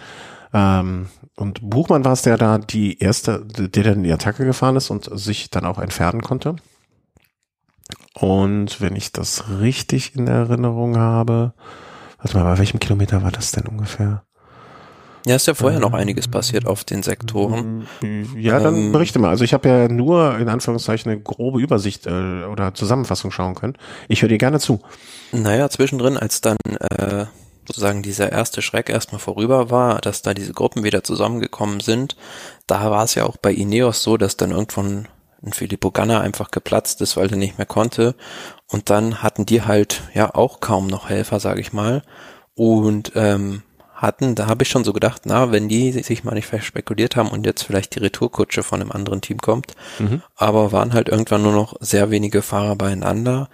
[0.52, 4.76] Ähm, und Buchmann war es, der da die erste, der dann in die Attacke gefahren
[4.76, 6.56] ist und sich dann auch entfernen konnte.
[8.14, 11.54] Und wenn ich das richtig in Erinnerung habe,
[12.24, 14.24] warte mal, bei welchem Kilometer war das denn ungefähr?
[15.26, 17.86] Ja, ist ja vorher noch einiges passiert auf den Sektoren.
[18.36, 19.30] Ja, dann ähm, berichte mal.
[19.30, 23.74] Also ich habe ja nur in Anführungszeichen eine grobe Übersicht äh, oder Zusammenfassung schauen können.
[24.08, 24.80] Ich höre dir gerne zu.
[25.32, 27.24] Naja, zwischendrin, als dann äh,
[27.66, 32.16] sozusagen dieser erste Schreck erstmal vorüber war, dass da diese Gruppen wieder zusammengekommen sind,
[32.66, 35.08] da war es ja auch bei Ineos so, dass dann irgendwann
[35.44, 38.14] ein Filippo Ganna einfach geplatzt ist, weil er nicht mehr konnte.
[38.66, 42.02] Und dann hatten die halt ja auch kaum noch Helfer, sage ich mal.
[42.54, 43.62] Und ähm,
[43.94, 47.28] hatten, da habe ich schon so gedacht, na, wenn die sich mal nicht verspekuliert haben
[47.28, 50.22] und jetzt vielleicht die Retourkutsche von einem anderen Team kommt, mhm.
[50.36, 53.48] aber waren halt irgendwann nur noch sehr wenige Fahrer beieinander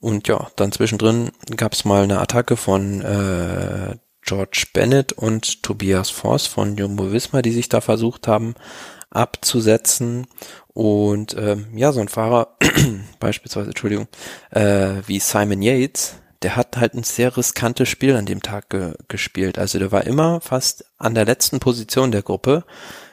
[0.00, 6.10] und ja, dann zwischendrin gab es mal eine Attacke von äh, George Bennett und Tobias
[6.10, 8.54] Voss von Jumbo Visma, die sich da versucht haben
[9.12, 10.26] abzusetzen
[10.74, 12.56] und ähm, ja, so ein Fahrer,
[13.20, 14.08] beispielsweise, Entschuldigung,
[14.50, 18.94] äh, wie Simon Yates, der hat halt ein sehr riskantes Spiel an dem Tag ge
[19.08, 19.58] gespielt.
[19.58, 22.64] Also der war immer fast an der letzten Position der Gruppe,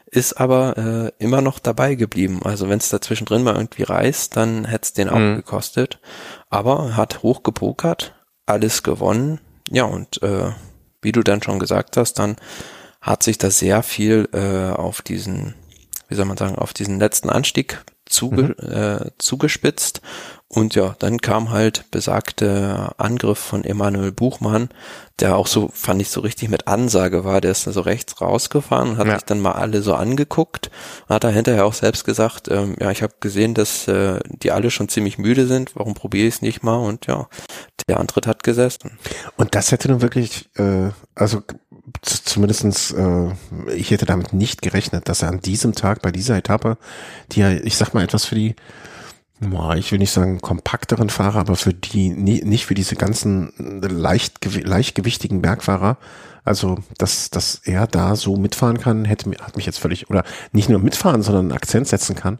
[0.05, 2.41] ist aber äh, immer noch dabei geblieben.
[2.43, 5.35] Also wenn es da zwischendrin mal irgendwie reißt, dann hätte es den auch mhm.
[5.37, 5.99] gekostet.
[6.49, 9.39] Aber hat hoch gepokert, alles gewonnen.
[9.69, 10.51] Ja, und äh,
[11.01, 12.37] wie du dann schon gesagt hast, dann
[13.01, 15.53] hat sich da sehr viel äh, auf diesen,
[16.09, 18.71] wie soll man sagen, auf diesen letzten Anstieg zuge mhm.
[18.71, 20.01] äh, zugespitzt
[20.51, 24.69] und ja, dann kam halt besagte Angriff von Emanuel Buchmann,
[25.19, 28.19] der auch so, fand ich so richtig mit Ansage war, der ist dann so rechts
[28.19, 29.13] rausgefahren und hat ja.
[29.13, 30.71] sich dann mal alle so angeguckt
[31.07, 34.71] hat da hinterher auch selbst gesagt, ähm, ja, ich habe gesehen, dass äh, die alle
[34.71, 37.27] schon ziemlich müde sind, warum probiere ich es nicht mal und ja,
[37.87, 38.97] der Antritt hat gesessen.
[39.37, 41.43] Und das hätte nun wirklich, äh, also
[42.01, 43.31] zumindestens, äh,
[43.75, 46.77] ich hätte damit nicht gerechnet, dass er an diesem Tag bei dieser Etappe,
[47.31, 48.55] die ja, ich sag mal, etwas für die
[49.77, 55.41] ich will nicht sagen kompakteren Fahrer, aber für die, nicht für diese ganzen leicht, leichtgewichtigen
[55.41, 55.97] Bergfahrer.
[56.43, 60.69] Also, dass, dass er da so mitfahren kann, hätte, hat mich jetzt völlig, oder nicht
[60.69, 62.39] nur mitfahren, sondern einen Akzent setzen kann.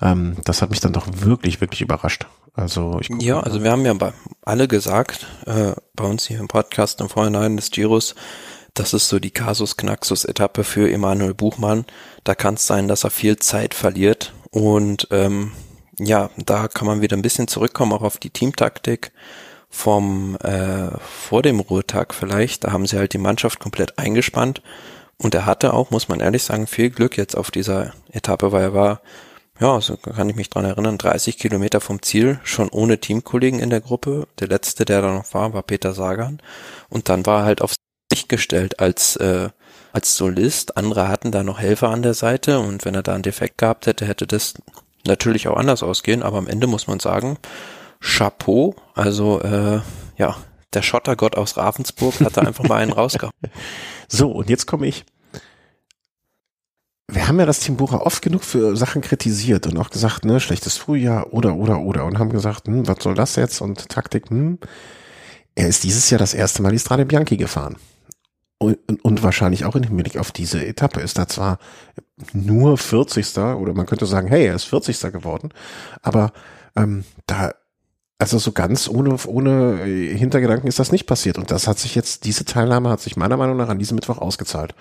[0.00, 2.26] Ähm, das hat mich dann doch wirklich, wirklich überrascht.
[2.54, 6.48] Also, ich Ja, also wir haben ja bei, alle gesagt, äh, bei uns hier im
[6.48, 8.14] Podcast im Vorhinein des Giros,
[8.74, 11.84] das ist so die Casus Knaxus Etappe für Emanuel Buchmann.
[12.24, 15.52] Da kann es sein, dass er viel Zeit verliert und ähm,
[15.98, 19.12] ja, da kann man wieder ein bisschen zurückkommen, auch auf die Teamtaktik
[19.68, 22.64] vom äh, vor dem Ruhetag vielleicht.
[22.64, 24.62] Da haben sie halt die Mannschaft komplett eingespannt
[25.18, 28.62] und er hatte auch, muss man ehrlich sagen, viel Glück jetzt auf dieser Etappe, weil
[28.62, 29.02] er war,
[29.60, 33.70] ja, so kann ich mich dran erinnern, 30 Kilometer vom Ziel, schon ohne Teamkollegen in
[33.70, 34.26] der Gruppe.
[34.40, 36.40] Der letzte, der da noch war, war Peter Sagan
[36.88, 37.74] und dann war er halt auf
[38.12, 39.48] sich gestellt als äh,
[39.92, 40.76] als Solist.
[40.76, 43.86] Andere hatten da noch Helfer an der Seite und wenn er da einen Defekt gehabt
[43.86, 44.54] hätte, hätte das
[45.06, 47.38] natürlich auch anders ausgehen, aber am Ende muss man sagen,
[48.00, 49.80] Chapeau, also äh,
[50.16, 50.36] ja,
[50.72, 53.32] der Schottergott aus Ravensburg hat da einfach mal einen rausgehauen.
[54.08, 55.06] So, und jetzt komme ich.
[57.10, 60.38] Wir haben ja das Team Bucher oft genug für Sachen kritisiert und auch gesagt, ne,
[60.38, 64.28] schlechtes Frühjahr oder, oder, oder und haben gesagt, hm, was soll das jetzt und Taktik,
[64.28, 64.58] hm.
[65.54, 67.76] Er ist dieses Jahr das erste Mal die Strade Bianchi gefahren
[68.62, 71.58] und, und wahrscheinlich auch in Hinblick auf diese Etappe ist da zwar
[72.32, 73.36] nur 40.
[73.38, 75.12] oder man könnte sagen, hey, er ist 40.
[75.12, 75.50] geworden,
[76.02, 76.32] aber
[76.76, 77.52] ähm, da
[78.22, 81.38] also so ganz ohne, ohne Hintergedanken ist das nicht passiert.
[81.38, 84.18] Und das hat sich jetzt, diese Teilnahme hat sich meiner Meinung nach an diesem Mittwoch
[84.18, 84.76] ausgezahlt.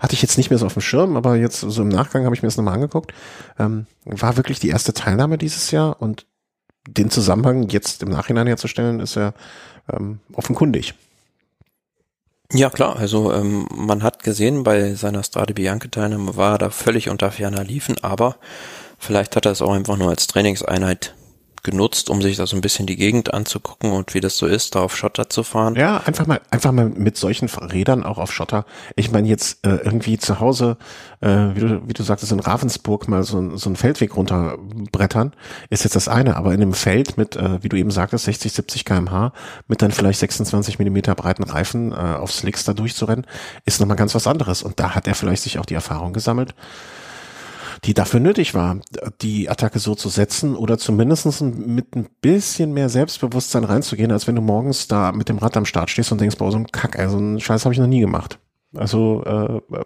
[0.00, 2.34] hatte ich jetzt nicht mehr so auf dem Schirm, aber jetzt so im Nachgang habe
[2.34, 3.14] ich mir das nochmal angeguckt.
[3.60, 6.26] Ähm, war wirklich die erste Teilnahme dieses Jahr und
[6.88, 9.34] den Zusammenhang jetzt im Nachhinein herzustellen, ist ja
[9.92, 10.94] ähm, offenkundig.
[12.52, 17.08] Ja klar, also ähm, man hat gesehen, bei seiner Strade Bianca-Teilnahme war er da völlig
[17.08, 18.36] unter ferner Liefen, aber
[18.98, 21.14] vielleicht hat er es auch einfach nur als Trainingseinheit
[21.62, 24.74] genutzt, um sich da so ein bisschen die Gegend anzugucken und wie das so ist,
[24.74, 25.76] da auf Schotter zu fahren.
[25.76, 28.64] Ja, einfach mal, einfach mal mit solchen Rädern auch auf Schotter.
[28.96, 30.76] Ich meine jetzt äh, irgendwie zu Hause,
[31.20, 35.32] äh, wie, du, wie du sagtest, in Ravensburg mal so, so einen Feldweg runterbrettern,
[35.68, 38.52] ist jetzt das eine, aber in einem Feld mit, äh, wie du eben sagtest, 60,
[38.52, 39.32] 70 kmh,
[39.68, 43.26] mit dann vielleicht 26 Millimeter breiten Reifen äh, auf Slicks da durchzurennen,
[43.64, 44.62] ist nochmal ganz was anderes.
[44.62, 46.54] Und da hat er vielleicht sich auch die Erfahrung gesammelt
[47.84, 48.78] die dafür nötig war,
[49.22, 54.34] die Attacke so zu setzen oder zumindest mit ein bisschen mehr Selbstbewusstsein reinzugehen, als wenn
[54.34, 56.98] du morgens da mit dem Rad am Start stehst und denkst, boah, so ein Kack,
[56.98, 58.38] also einen Scheiß habe ich noch nie gemacht.
[58.74, 59.76] Also äh,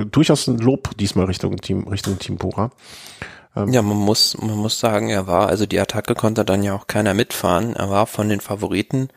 [0.00, 2.70] äh, durchaus ein Lob diesmal Richtung Team, Richtung Team Pura.
[3.54, 6.74] Ähm, ja, man muss, man muss sagen, er war, also die Attacke konnte dann ja
[6.74, 7.76] auch keiner mitfahren.
[7.76, 9.08] Er war von den Favoriten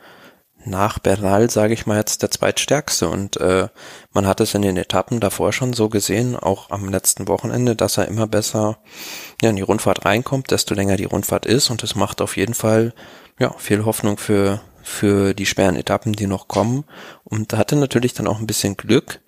[0.65, 3.09] nach Bernal, sage ich mal jetzt, der zweitstärkste.
[3.09, 3.67] Und äh,
[4.13, 7.97] man hat es in den Etappen davor schon so gesehen, auch am letzten Wochenende, dass
[7.97, 8.77] er immer besser
[9.41, 11.69] ja, in die Rundfahrt reinkommt, desto länger die Rundfahrt ist.
[11.69, 12.93] Und es macht auf jeden Fall
[13.39, 16.85] ja viel Hoffnung für für die schweren Etappen, die noch kommen.
[17.23, 19.19] Und hatte natürlich dann auch ein bisschen Glück.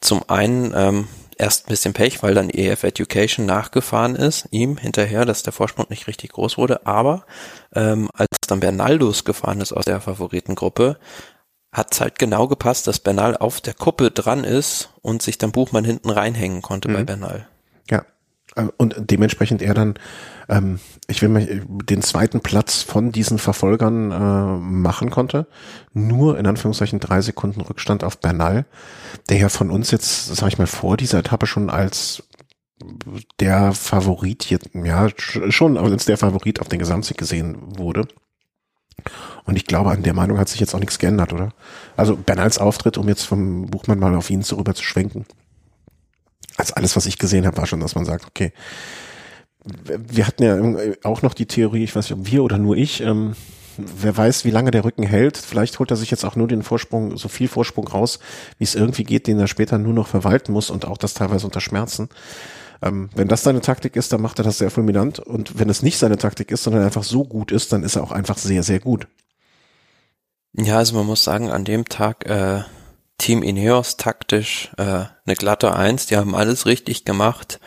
[0.00, 5.24] Zum einen ähm, erst ein bisschen Pech, weil dann EF Education nachgefahren ist, ihm hinterher,
[5.24, 6.86] dass der Vorsprung nicht richtig groß wurde.
[6.86, 7.24] Aber
[7.74, 10.98] ähm, als dann Bernaldus gefahren ist aus der Favoritengruppe,
[11.72, 15.52] hat es halt genau gepasst, dass Bernal auf der Kuppe dran ist und sich dann
[15.52, 16.94] Buchmann hinten reinhängen konnte mhm.
[16.94, 17.48] bei Bernal.
[17.90, 18.04] Ja,
[18.56, 19.94] äh, und dementsprechend er dann,
[20.52, 25.46] ähm, ich will mal, den zweiten Platz von diesen Verfolgern äh, machen konnte.
[25.94, 28.66] Nur in Anführungszeichen drei Sekunden Rückstand auf Bernal,
[29.30, 32.24] der ja von uns jetzt, sag ich mal, vor dieser Etappe schon als
[33.40, 38.06] der Favorit hier, ja, schon als der Favorit auf den Gesamtsieg gesehen wurde.
[39.44, 41.50] Und ich glaube, an der Meinung hat sich jetzt auch nichts geändert, oder?
[41.96, 45.24] Also Bernals Auftritt, um jetzt vom Buchmann mal auf ihn zu rüber zu schwenken,
[46.56, 48.52] also alles, was ich gesehen habe, war schon, dass man sagt, okay,
[49.64, 50.58] wir hatten ja
[51.04, 53.34] auch noch die Theorie, ich weiß nicht, ob wir oder nur ich, ähm,
[53.76, 55.36] wer weiß, wie lange der Rücken hält.
[55.36, 58.18] Vielleicht holt er sich jetzt auch nur den Vorsprung, so viel Vorsprung raus,
[58.58, 61.46] wie es irgendwie geht, den er später nur noch verwalten muss und auch das teilweise
[61.46, 62.08] unter Schmerzen.
[62.82, 65.20] Ähm, wenn das seine Taktik ist, dann macht er das sehr fulminant.
[65.20, 68.02] Und wenn es nicht seine Taktik ist, sondern einfach so gut ist, dann ist er
[68.02, 69.06] auch einfach sehr, sehr gut.
[70.54, 72.62] Ja, also man muss sagen, an dem Tag äh,
[73.16, 77.60] Team Ineos taktisch äh, eine glatte Eins, die haben alles richtig gemacht,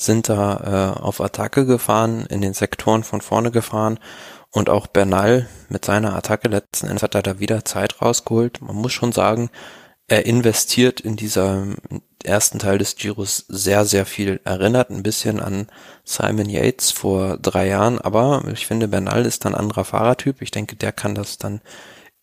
[0.00, 3.98] sind da äh, auf Attacke gefahren, in den Sektoren von vorne gefahren
[4.50, 8.60] und auch Bernal mit seiner Attacke letzten Endes hat er da wieder Zeit rausgeholt.
[8.62, 9.50] Man muss schon sagen,
[10.08, 11.66] er investiert in dieser
[12.24, 14.40] ersten Teil des Giros sehr, sehr viel.
[14.44, 15.68] Erinnert ein bisschen an
[16.04, 20.42] Simon Yates vor drei Jahren, aber ich finde, Bernal ist ein anderer Fahrertyp.
[20.42, 21.60] Ich denke, der kann das dann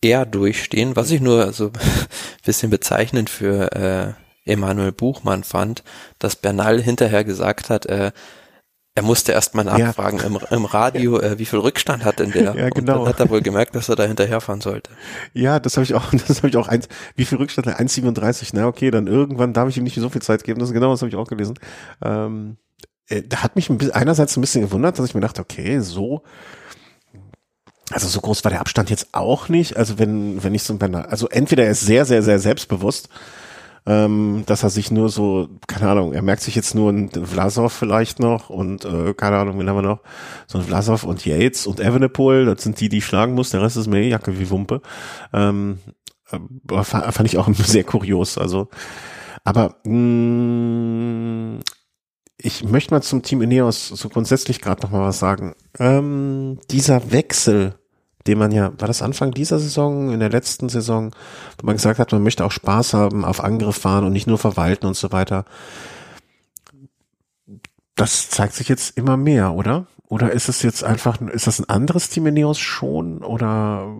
[0.02, 1.72] eher durchstehen, was ich nur so
[2.44, 5.82] bisschen bezeichnend für äh, Emanuel Buchmann fand,
[6.18, 8.12] dass Bernal hinterher gesagt hat, äh,
[8.98, 10.24] er musste erst mal nachfragen ja.
[10.24, 12.56] im, im Radio, äh, wie viel Rückstand hat denn der?
[12.56, 12.70] Ja, genau.
[12.70, 14.90] Und dann hat er wohl gemerkt, dass er da hinterherfahren sollte.
[15.32, 17.68] Ja, das habe ich auch, das habe ich auch eins, wie viel Rückstand?
[17.68, 18.50] 1,37.
[18.54, 20.58] Na okay, dann irgendwann darf ich ihm nicht so viel Zeit geben.
[20.58, 21.54] Das ist genau, das habe ich auch gelesen.
[22.02, 22.56] Ähm,
[23.06, 25.78] äh, da hat mich ein bisschen, einerseits ein bisschen gewundert, dass ich mir dachte, okay,
[25.78, 26.24] so
[27.90, 29.76] also so groß war der Abstand jetzt auch nicht.
[29.76, 33.08] Also wenn, wenn ich so ein also entweder er ist sehr, sehr, sehr selbstbewusst,
[33.88, 37.72] ähm, dass er sich nur so, keine Ahnung, er merkt sich jetzt nur ein Vlasov
[37.72, 40.02] vielleicht noch und äh, keine Ahnung, wen haben wir noch?
[40.46, 43.62] So ein Vlasov und Yates und Evenepoel, das sind die, die ich schlagen muss, der
[43.62, 44.82] Rest ist mir Jacke wie Wumpe.
[45.32, 45.78] Ähm,
[46.82, 48.36] fand ich auch sehr kurios.
[48.36, 48.68] Also,
[49.42, 51.60] aber mh,
[52.36, 55.54] ich möchte mal zum Team Ineos so grundsätzlich gerade noch mal was sagen.
[55.78, 57.77] Ähm, dieser Wechsel,
[58.28, 61.12] den man ja, war das Anfang dieser Saison, in der letzten Saison,
[61.58, 64.38] wo man gesagt hat, man möchte auch Spaß haben, auf Angriff fahren und nicht nur
[64.38, 65.44] verwalten und so weiter.
[67.96, 69.86] Das zeigt sich jetzt immer mehr, oder?
[70.10, 73.18] Oder ist es jetzt einfach, ist das ein anderes Team in Neos schon?
[73.22, 73.94] Oder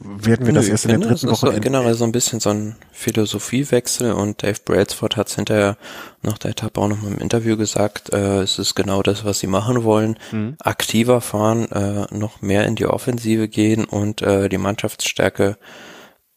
[0.00, 1.52] werden wir das Nö, erst in der dritten Woche?
[1.52, 5.76] So generell so ein bisschen so ein Philosophiewechsel und Dave Brailsford hat es hinterher
[6.22, 9.40] nach der Etappe auch noch mal im Interview gesagt, äh, es ist genau das, was
[9.40, 10.18] sie machen wollen.
[10.30, 10.54] Mhm.
[10.60, 15.58] Aktiver fahren, äh, noch mehr in die Offensive gehen und äh, die Mannschaftsstärke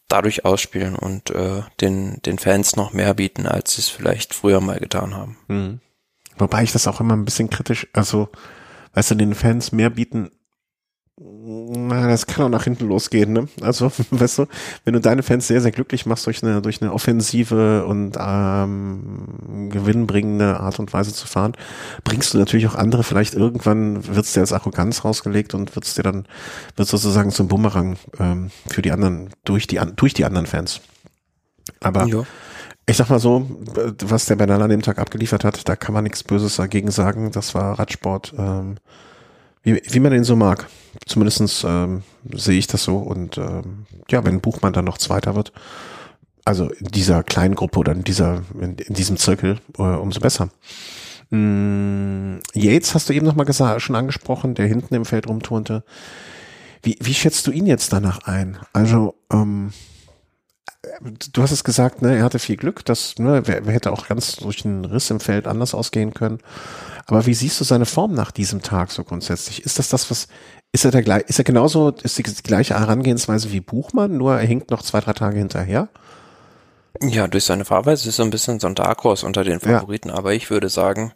[0.07, 4.59] dadurch ausspielen und äh, den, den Fans noch mehr bieten, als sie es vielleicht früher
[4.59, 5.37] mal getan haben.
[5.47, 5.81] Mhm.
[6.37, 8.29] Wobei ich das auch immer ein bisschen kritisch, also,
[8.93, 10.31] weißt du, den Fans mehr bieten,
[11.17, 13.47] Na, das kann auch nach hinten losgehen, ne?
[13.61, 14.45] Also, weißt du,
[14.83, 19.69] wenn du deine Fans sehr, sehr glücklich machst durch eine, durch eine offensive und ähm,
[19.71, 21.53] gewinnbringende Art und Weise zu fahren,
[22.03, 26.03] bringst du natürlich auch andere, vielleicht irgendwann wird's dir als Arroganz rausgelegt und wird's dir
[26.03, 26.27] dann,
[26.75, 30.81] wird sozusagen zum Bumerang ähm, für die anderen, durch die, durch die anderen Fans.
[31.79, 32.23] Aber ja.
[32.87, 33.47] Ich sag mal so,
[34.03, 37.31] was der Bernal an dem Tag abgeliefert hat, da kann man nichts Böses dagegen sagen.
[37.31, 38.75] Das war Radsport, ähm,
[39.63, 40.67] wie, wie man ihn so mag.
[41.05, 42.97] Zumindestens ähm, sehe ich das so.
[42.97, 45.51] Und ähm, ja, wenn Buchmann dann noch Zweiter wird,
[46.45, 50.49] also in dieser kleinen Gruppe oder in dieser, in, in diesem Zirkel, äh, umso besser.
[51.31, 55.83] Mm, Yates hast du eben noch mal schon angesprochen, der hinten im Feld rumturnte.
[56.83, 58.57] Wie, wie schätzt du ihn jetzt danach ein?
[58.73, 59.73] Also, ähm,
[61.33, 64.07] du hast es gesagt, ne, er hatte viel Glück, dass, ne, wer, wer hätte auch
[64.07, 66.39] ganz durch einen Riss im Feld anders ausgehen können.
[67.07, 69.63] Aber wie siehst du seine Form nach diesem Tag so grundsätzlich?
[69.63, 70.27] Ist das das, was
[70.71, 74.39] ist er der gleich, ist er genauso, ist die, die gleiche Herangehensweise wie Buchmann, nur
[74.39, 75.89] er hinkt noch zwei, drei Tage hinterher?
[77.01, 80.09] Ja, durch seine Fahrweise ist er ein bisschen so ein Dark Horse unter den Favoriten,
[80.09, 80.15] ja.
[80.15, 81.13] aber ich würde sagen,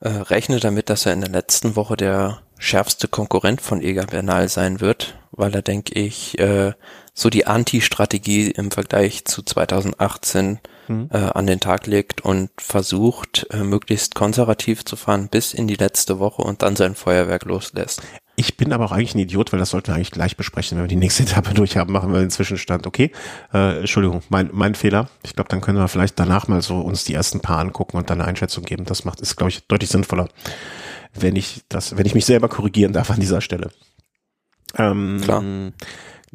[0.00, 4.48] äh, rechne damit, dass er in der letzten Woche der schärfste Konkurrent von Eger Bernal
[4.48, 6.72] sein wird, weil er, denke ich, äh,
[7.14, 11.08] so die Anti-Strategie im Vergleich zu 2018 mhm.
[11.12, 15.76] äh, an den Tag legt und versucht, äh, möglichst konservativ zu fahren bis in die
[15.76, 18.02] letzte Woche und dann sein Feuerwerk loslässt.
[18.36, 20.84] Ich bin aber auch eigentlich ein Idiot, weil das sollten wir eigentlich gleich besprechen, wenn
[20.84, 22.86] wir die nächste Etappe durchhaben, machen wir den Zwischenstand.
[22.86, 23.12] Okay,
[23.52, 25.08] äh, Entschuldigung, mein, mein Fehler.
[25.22, 28.10] Ich glaube, dann können wir vielleicht danach mal so uns die ersten paar angucken und
[28.10, 28.84] dann eine Einschätzung geben.
[28.84, 30.28] Das macht, ist, glaube ich, deutlich sinnvoller,
[31.14, 33.70] wenn ich das, wenn ich mich selber korrigieren darf an dieser Stelle.
[34.78, 35.42] Ähm, Klar.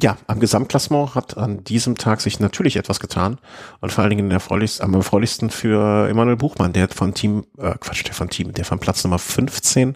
[0.02, 3.38] Ja, am Gesamtklassement hat an diesem Tag sich natürlich etwas getan
[3.80, 8.06] und vor allen Dingen erfreulichst, am erfreulichsten für Emanuel Buchmann, der von Team, äh, Quatsch,
[8.06, 9.96] der von Team, der von Platz Nummer 15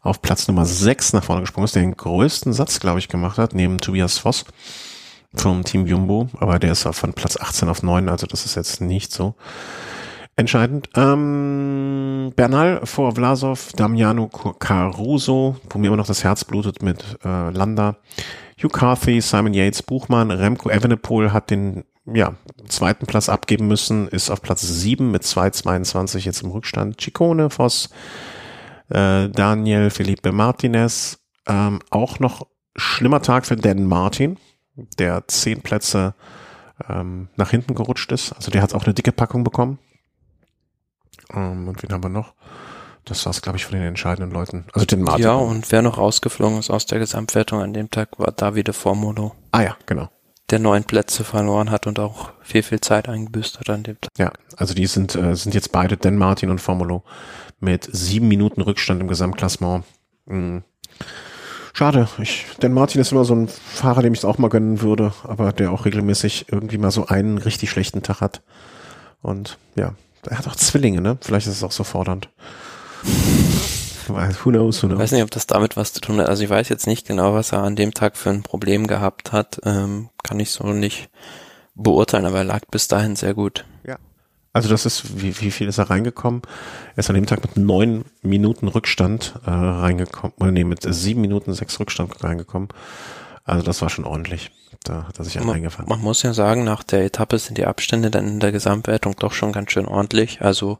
[0.00, 3.36] auf Platz Nummer 6 nach vorne gesprungen ist, der den größten Satz, glaube ich, gemacht
[3.38, 4.44] hat, neben Tobias Voss
[5.34, 8.80] vom Team Jumbo, aber der ist von Platz 18 auf 9, also das ist jetzt
[8.80, 9.34] nicht so
[10.36, 10.88] entscheidend.
[10.96, 17.50] Ähm, Bernal vor Vlasov, Damiano Caruso, wo mir immer noch das Herz blutet mit äh,
[17.50, 17.96] Landa,
[18.62, 22.34] Hugh Carthy, Simon Yates, Buchmann, Remco Evenepoel hat den ja,
[22.66, 26.98] zweiten Platz abgeben müssen, ist auf Platz 7 mit 2,22 jetzt im Rückstand.
[26.98, 27.90] Chicone, Voss,
[28.88, 31.18] äh, Daniel Felipe Martinez.
[31.46, 34.38] Ähm, auch noch schlimmer Tag für Dan Martin,
[34.98, 36.14] der zehn Plätze
[36.88, 38.32] ähm, nach hinten gerutscht ist.
[38.32, 39.78] Also der hat auch eine dicke Packung bekommen.
[41.34, 42.34] Ähm, und wen haben wir noch?
[43.04, 44.64] Das war es, glaube ich, von den entscheidenden Leuten.
[44.72, 45.24] Also den Martin.
[45.24, 49.32] Ja, und wer noch rausgeflogen ist aus der Gesamtwertung an dem Tag, war Davide Formulo.
[49.50, 50.08] Ah ja, genau.
[50.50, 54.10] Der neun Plätze verloren hat und auch viel, viel Zeit eingebüßt hat an dem Tag.
[54.18, 57.02] Ja, also die sind, äh, sind jetzt beide, Dan Martin und Formulo,
[57.58, 59.84] mit sieben Minuten Rückstand im Gesamtklassement.
[60.26, 60.62] Mhm.
[61.72, 62.06] Schade.
[62.18, 65.12] Ich, denn Martin ist immer so ein Fahrer, dem ich es auch mal gönnen würde,
[65.24, 68.42] aber der auch regelmäßig irgendwie mal so einen richtig schlechten Tag hat.
[69.22, 69.94] Und ja,
[70.28, 71.18] er hat auch Zwillinge, ne?
[71.20, 72.28] Vielleicht ist es auch so fordernd.
[74.08, 74.92] who knows, who knows.
[74.92, 76.28] Ich weiß nicht, ob das damit was zu tun hat.
[76.28, 79.32] Also ich weiß jetzt nicht genau, was er an dem Tag für ein Problem gehabt
[79.32, 79.60] hat.
[79.64, 81.10] Ähm, kann ich so nicht
[81.74, 83.64] beurteilen, aber er lag bis dahin sehr gut.
[83.86, 83.98] Ja.
[84.52, 86.42] Also das ist, wie, wie viel ist er reingekommen?
[86.94, 91.22] Er ist an dem Tag mit neun Minuten Rückstand äh, reingekommen, oder nee, mit sieben
[91.22, 92.68] Minuten sechs Rückstand reingekommen.
[93.44, 94.52] Also das war schon ordentlich.
[94.84, 95.88] Da hat er sich einen man, eingefangen.
[95.88, 99.32] Man muss ja sagen, nach der Etappe sind die Abstände dann in der Gesamtwertung doch
[99.32, 100.40] schon ganz schön ordentlich.
[100.42, 100.78] Also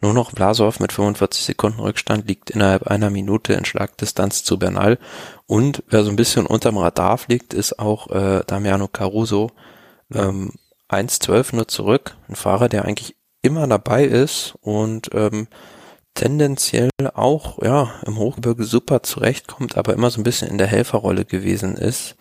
[0.00, 4.98] nur noch Vlasov mit 45 Sekunden Rückstand liegt innerhalb einer Minute in Schlagdistanz zu Bernal.
[5.46, 9.50] Und wer so ein bisschen unterm Radar fliegt, ist auch äh, Damiano Caruso.
[10.12, 10.52] Ähm,
[10.88, 12.16] 1,12 nur zurück.
[12.28, 15.48] Ein Fahrer, der eigentlich immer dabei ist und ähm,
[16.14, 21.24] tendenziell auch ja im Hochgebirge super zurechtkommt, aber immer so ein bisschen in der Helferrolle
[21.24, 22.16] gewesen ist.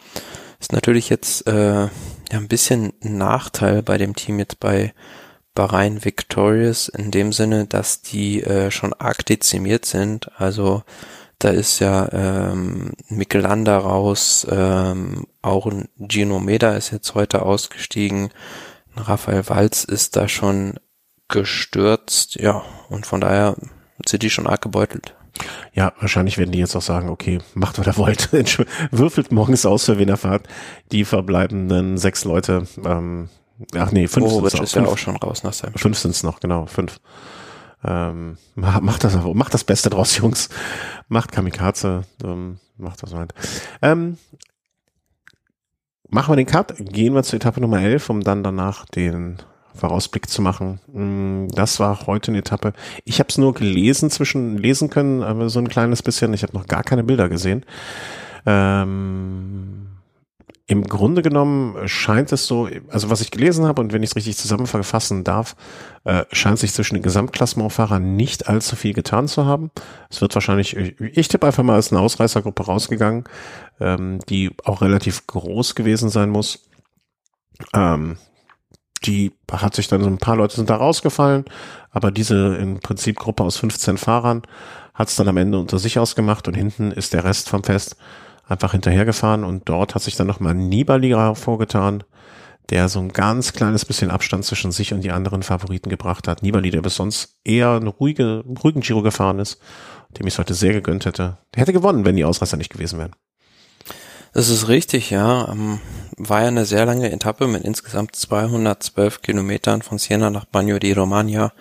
[0.62, 1.90] Ist natürlich jetzt äh, ja
[2.32, 4.94] ein bisschen ein Nachteil bei dem Team jetzt bei
[5.56, 10.30] Bahrain Victorious in dem Sinne, dass die äh, schon arg dezimiert sind.
[10.40, 10.84] Also
[11.40, 18.30] da ist ja ähm, Michelanda raus, ähm, auch ein Gino Meda ist jetzt heute ausgestiegen.
[18.96, 20.76] Raphael Walz ist da schon
[21.28, 23.56] gestürzt, ja, und von daher
[24.06, 25.16] sind die schon arg gebeutelt.
[25.74, 28.32] Ja, wahrscheinlich werden die jetzt auch sagen, okay, macht, was ihr wollt.
[28.92, 30.48] Würfelt morgens aus, für wen er fahrt.
[30.92, 33.30] Die verbleibenden sechs Leute, ähm,
[33.76, 36.12] ach nee, fünf oh, sind ist fünf, ja auch schon raus nach seinem Fünf sind
[36.12, 37.00] es noch, genau, fünf.
[37.84, 40.50] Ähm, macht das, macht das Beste draus, Jungs.
[41.08, 43.34] Macht Kamikaze, ähm, macht das halt.
[43.82, 44.18] Ähm,
[46.10, 49.38] machen wir den Cut, gehen wir zur Etappe Nummer 11, um dann danach den
[49.74, 50.80] Vorausblick zu machen.
[50.92, 52.74] Mm, das war heute eine Etappe.
[53.06, 56.34] Ich habe es nur gelesen, zwischen lesen können, aber so ein kleines bisschen.
[56.34, 57.66] Ich habe noch gar keine Bilder gesehen.
[58.46, 59.88] Ähm,
[60.68, 64.16] Im Grunde genommen scheint es so, also was ich gelesen habe und wenn ich es
[64.16, 65.56] richtig zusammenfassen darf,
[66.06, 69.72] äh, scheint sich zwischen den Gesamtklassementfahrern nicht allzu viel getan zu haben.
[70.10, 73.26] Es wird wahrscheinlich, ich, tippe einfach mal als eine Ausreißergruppe rausgegangen,
[73.80, 76.68] ähm, die auch relativ groß gewesen sein muss.
[77.74, 78.18] Ähm,
[79.04, 81.46] die hat sich dann so ein paar Leute sind da rausgefallen,
[81.92, 84.44] aber diese im Prinzip Gruppe aus 15 Fahrern
[84.94, 87.96] hat es dann am Ende unter sich ausgemacht und hinten ist der Rest vom Fest
[88.48, 92.04] einfach hinterhergefahren und dort hat sich dann nochmal Nibali vorgetan,
[92.70, 96.44] der so ein ganz kleines bisschen Abstand zwischen sich und die anderen Favoriten gebracht hat.
[96.44, 99.60] Nibali, der bis sonst eher eine ruhige, ruhigen Giro gefahren ist,
[100.18, 101.38] dem ich es heute sehr gegönnt hätte.
[101.54, 103.16] Der hätte gewonnen, wenn die Ausreißer nicht gewesen wären.
[104.34, 105.50] Das ist richtig, ja.
[105.50, 105.80] Ähm,
[106.18, 110.94] war ja eine sehr lange Etappe mit insgesamt 212 Kilometern von Siena nach Bagno di
[110.94, 111.52] Romagna.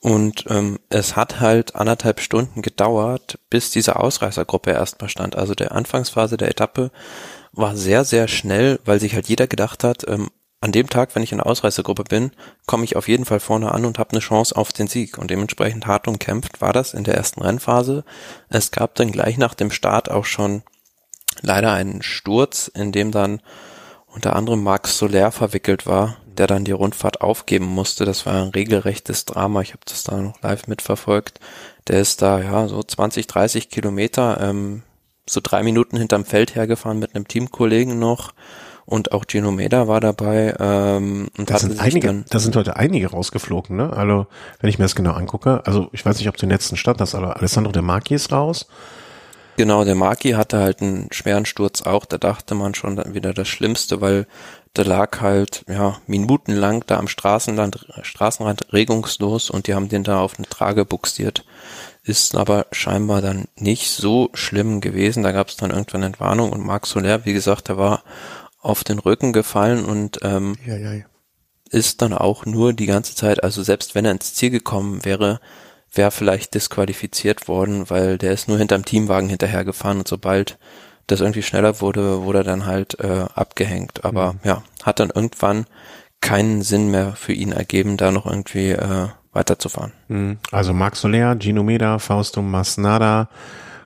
[0.00, 5.34] Und ähm, es hat halt anderthalb Stunden gedauert, bis diese Ausreißergruppe erstmal stand.
[5.34, 6.90] Also der Anfangsphase der Etappe
[7.52, 10.28] war sehr, sehr schnell, weil sich halt jeder gedacht hat, ähm,
[10.60, 12.32] an dem Tag, wenn ich in der Ausreißergruppe bin,
[12.66, 15.18] komme ich auf jeden Fall vorne an und habe eine Chance auf den Sieg.
[15.18, 18.04] Und dementsprechend hart umkämpft war das in der ersten Rennphase.
[18.48, 20.62] Es gab dann gleich nach dem Start auch schon
[21.42, 23.40] leider einen Sturz, in dem dann
[24.06, 28.04] unter anderem Max Soler verwickelt war, der dann die Rundfahrt aufgeben musste.
[28.04, 29.60] Das war ein regelrechtes Drama.
[29.60, 31.40] Ich habe das da noch live mitverfolgt.
[31.88, 34.82] Der ist da ja so 20, 30 Kilometer, ähm,
[35.28, 38.32] so drei Minuten hinterm Feld hergefahren mit einem Teamkollegen noch.
[38.86, 40.54] Und auch Gino Meda war dabei.
[40.60, 43.90] Ähm, und da sind einige, da sind heute einige rausgeflogen, ne?
[43.92, 44.26] Also,
[44.60, 47.00] wenn ich mir das genau angucke, also ich weiß nicht, ob du den letzten Stand
[47.00, 48.66] hast, aber Alessandro De Marchi ist raus.
[49.56, 52.04] Genau, der Maki hatte halt einen schweren Sturz auch.
[52.04, 54.26] Da dachte man schon dann wieder das Schlimmste, weil
[54.76, 60.20] der lag halt ja minutenlang da am Straßenland, Straßenrand regungslos und die haben den da
[60.20, 61.44] auf eine Trage buxiert.
[62.02, 65.22] Ist aber scheinbar dann nicht so schlimm gewesen.
[65.22, 68.02] Da gab es dann irgendwann Entwarnung und Marc Soler, wie gesagt, der war
[68.60, 71.04] auf den Rücken gefallen und ähm, ja, ja, ja.
[71.70, 75.38] ist dann auch nur die ganze Zeit, also selbst wenn er ins Ziel gekommen wäre,
[75.96, 80.58] wäre vielleicht disqualifiziert worden, weil der ist nur hinterm Teamwagen hinterhergefahren und sobald
[81.06, 84.04] das irgendwie schneller wurde, wurde er dann halt äh, abgehängt.
[84.04, 84.38] Aber mhm.
[84.44, 85.66] ja, hat dann irgendwann
[86.20, 89.92] keinen Sinn mehr für ihn ergeben, da noch irgendwie äh, weiterzufahren.
[90.08, 90.38] Mhm.
[90.50, 93.28] Also Max Soler, Gino Meda, Fausto Masnada,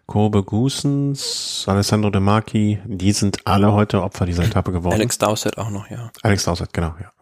[0.07, 4.95] Kobe Gusens, Alessandro De Marchi, die sind alle heute Opfer dieser Etappe geworden.
[4.95, 6.11] Alex Dowsett auch noch, ja.
[6.23, 7.13] Alex Dowsett, genau, ja.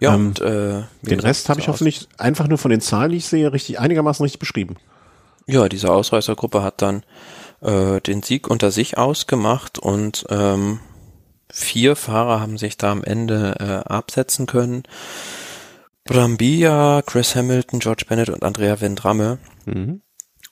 [0.00, 3.18] Ja, ähm, und äh, den Rest habe ich hoffentlich einfach nur von den Zahlen, die
[3.18, 4.76] ich sehe, richtig einigermaßen richtig beschrieben.
[5.46, 7.04] Ja, diese Ausreißergruppe hat dann
[7.60, 10.80] äh, den Sieg unter sich ausgemacht und ähm,
[11.50, 14.82] vier Fahrer haben sich da am Ende äh, absetzen können.
[16.04, 19.38] Brambilla, Chris Hamilton, George Bennett und Andrea Vendrame.
[19.64, 20.02] Mhm.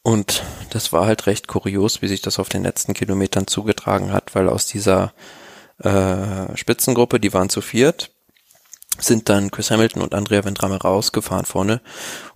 [0.03, 4.35] Und das war halt recht kurios, wie sich das auf den letzten Kilometern zugetragen hat,
[4.35, 5.15] weil aus dieser
[5.79, 8.14] äh, Spitzengruppe, die waren zu viert,
[8.99, 11.81] sind dann Chris Hamilton und Andrea Vendrame rausgefahren vorne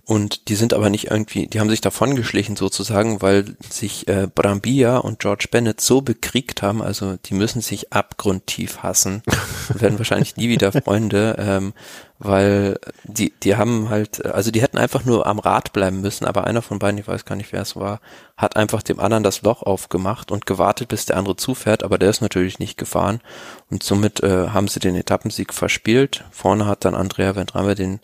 [0.09, 4.27] und die sind aber nicht irgendwie, die haben sich davon geschlichen sozusagen, weil sich äh,
[4.33, 9.21] Brambilla und George Bennett so bekriegt haben, also die müssen sich abgrundtief hassen
[9.69, 11.73] werden wahrscheinlich nie wieder Freunde, ähm,
[12.17, 16.45] weil die, die haben halt, also die hätten einfach nur am Rad bleiben müssen, aber
[16.45, 18.01] einer von beiden, ich weiß gar nicht, wer es war,
[18.35, 22.09] hat einfach dem anderen das Loch aufgemacht und gewartet, bis der andere zufährt, aber der
[22.09, 23.21] ist natürlich nicht gefahren
[23.69, 26.23] und somit äh, haben sie den Etappensieg verspielt.
[26.31, 27.99] Vorne hat dann Andrea Vendrame den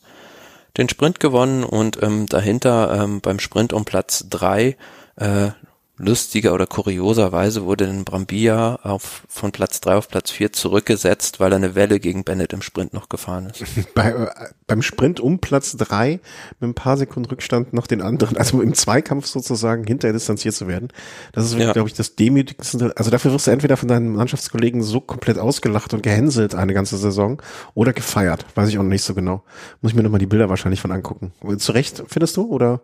[0.77, 4.77] den Sprint gewonnen und ähm, dahinter ähm, beim Sprint um Platz drei
[5.15, 5.49] äh,
[5.97, 11.53] lustiger oder kurioserweise wurde dann Brambilla auf, von Platz drei auf Platz vier zurückgesetzt, weil
[11.53, 13.63] er eine Welle gegen Bennett im Sprint noch gefahren ist.
[13.95, 14.27] Bei, äh,
[14.67, 16.19] beim Sprint um Platz drei
[16.59, 20.67] mit ein paar Sekunden Rückstand noch den anderen, also im Zweikampf sozusagen hinterher distanziert zu
[20.67, 20.89] werden.
[21.31, 21.71] Das ist, ja.
[21.71, 22.93] glaube ich, das demütigste.
[22.95, 26.97] Also dafür wirst du entweder von deinen Mannschaftskollegen so komplett ausgelacht und gehänselt eine ganze
[26.97, 27.41] Saison
[27.73, 28.45] oder gefeiert.
[28.55, 29.43] Weiß ich auch noch nicht so genau.
[29.81, 31.31] Muss ich mir nochmal die Bilder wahrscheinlich von angucken.
[31.57, 32.81] Zu Recht, findest du, oder?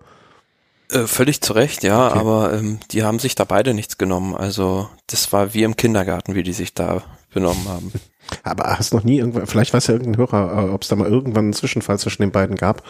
[0.92, 2.20] Äh, völlig zu Recht, ja, okay.
[2.20, 4.36] aber ähm, die haben sich da beide nichts genommen.
[4.36, 7.92] Also das war wie im Kindergarten, wie die sich da benommen haben.
[8.44, 11.08] Aber hast noch nie irgendwann, vielleicht weiß ja irgendein Hörer, äh, ob es da mal
[11.08, 12.84] irgendwann einen Zwischenfall zwischen den beiden gab.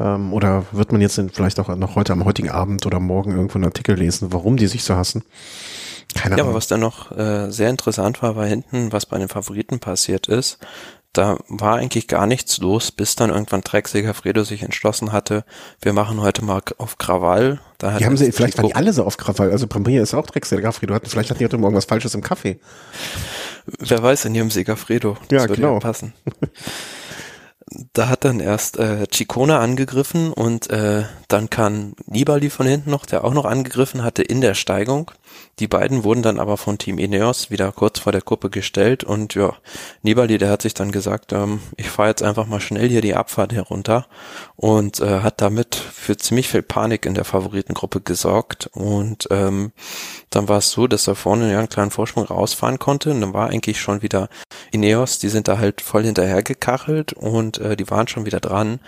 [0.00, 3.56] Ähm, oder wird man jetzt vielleicht auch noch heute am heutigen Abend oder morgen irgendwo
[3.56, 5.24] einen Artikel lesen, warum die sich so hassen?
[6.14, 6.38] Keine Ahnung.
[6.38, 9.78] Ja, aber was dann noch äh, sehr interessant war, war hinten, was bei den Favoriten
[9.78, 10.58] passiert ist
[11.12, 15.44] da war eigentlich gar nichts los, bis dann irgendwann Drecksäger Fredo sich entschlossen hatte,
[15.80, 17.60] wir machen heute mal auf Krawall.
[17.78, 19.50] Da die haben sie, vielleicht waren die alle so auf Krawall.
[19.50, 20.94] Also Brambilla ist auch Drecksäger Fredo.
[20.94, 22.60] Hatten, vielleicht hatten die heute Morgen was Falsches im Kaffee.
[23.78, 25.16] Wer weiß in ihrem Segafredo.
[25.28, 25.74] Das ja, genau.
[25.74, 26.12] Ja passen.
[27.92, 33.06] da hat dann erst äh, Chicone angegriffen und äh, dann kam Nibali von hinten noch,
[33.06, 35.10] der auch noch angegriffen hatte in der Steigung.
[35.58, 39.34] Die beiden wurden dann aber von Team Ineos wieder kurz vor der Gruppe gestellt und
[39.34, 39.54] ja,
[40.02, 43.16] Nibali, der hat sich dann gesagt, ähm, ich fahre jetzt einfach mal schnell hier die
[43.16, 44.06] Abfahrt herunter
[44.54, 49.72] und äh, hat damit für ziemlich viel Panik in der Favoritengruppe gesorgt und ähm,
[50.30, 53.34] dann war es so, dass er vorne ja einen kleinen Vorsprung rausfahren konnte und dann
[53.34, 54.28] war eigentlich schon wieder
[54.70, 58.78] Ineos, die sind da halt voll hinterher gekachelt und äh, die waren schon wieder dran,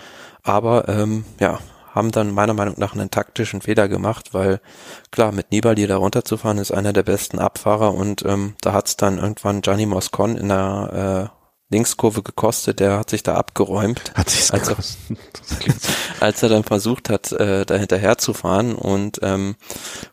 [0.44, 1.58] aber ähm, ja,
[1.94, 4.60] haben dann meiner Meinung nach einen taktischen Fehler gemacht, weil
[5.10, 9.18] klar, mit Nibali da runterzufahren ist einer der besten Abfahrer und ähm, da hat's dann
[9.18, 11.40] irgendwann Gianni Moscon in der äh,
[11.72, 15.18] Linkskurve gekostet, der hat sich da abgeräumt, Hat sich's als, er, gekostet.
[16.20, 19.54] als er dann versucht hat, äh, da hinterher zu fahren und ähm,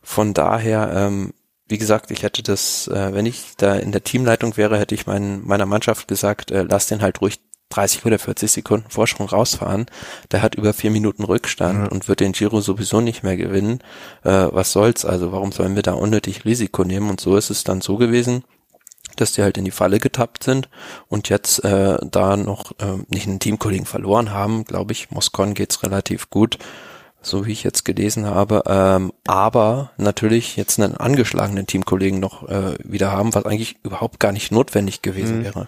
[0.03, 1.33] von daher, ähm,
[1.67, 5.07] wie gesagt, ich hätte das, äh, wenn ich da in der Teamleitung wäre, hätte ich
[5.07, 7.39] mein, meiner Mannschaft gesagt, äh, lass den halt ruhig
[7.69, 9.85] 30 oder 40 Sekunden Vorsprung rausfahren.
[10.31, 11.91] Der hat über vier Minuten Rückstand Ja.
[11.91, 13.79] und wird den Giro sowieso nicht mehr gewinnen.
[14.23, 15.03] Äh, was soll's?
[15.05, 17.09] Also warum sollen wir da unnötig Risiko nehmen?
[17.09, 18.43] Und so ist es dann so gewesen,
[19.17, 20.69] dass die halt in die Falle getappt sind
[21.07, 24.63] und jetzt äh, da noch äh, nicht einen Teamkollegen verloren haben.
[24.65, 26.57] Glaube ich, Moscon geht's relativ gut
[27.23, 32.75] so wie ich jetzt gelesen habe, ähm, aber natürlich jetzt einen angeschlagenen Teamkollegen noch äh,
[32.85, 35.43] wieder haben, was eigentlich überhaupt gar nicht notwendig gewesen Mhm.
[35.43, 35.67] wäre.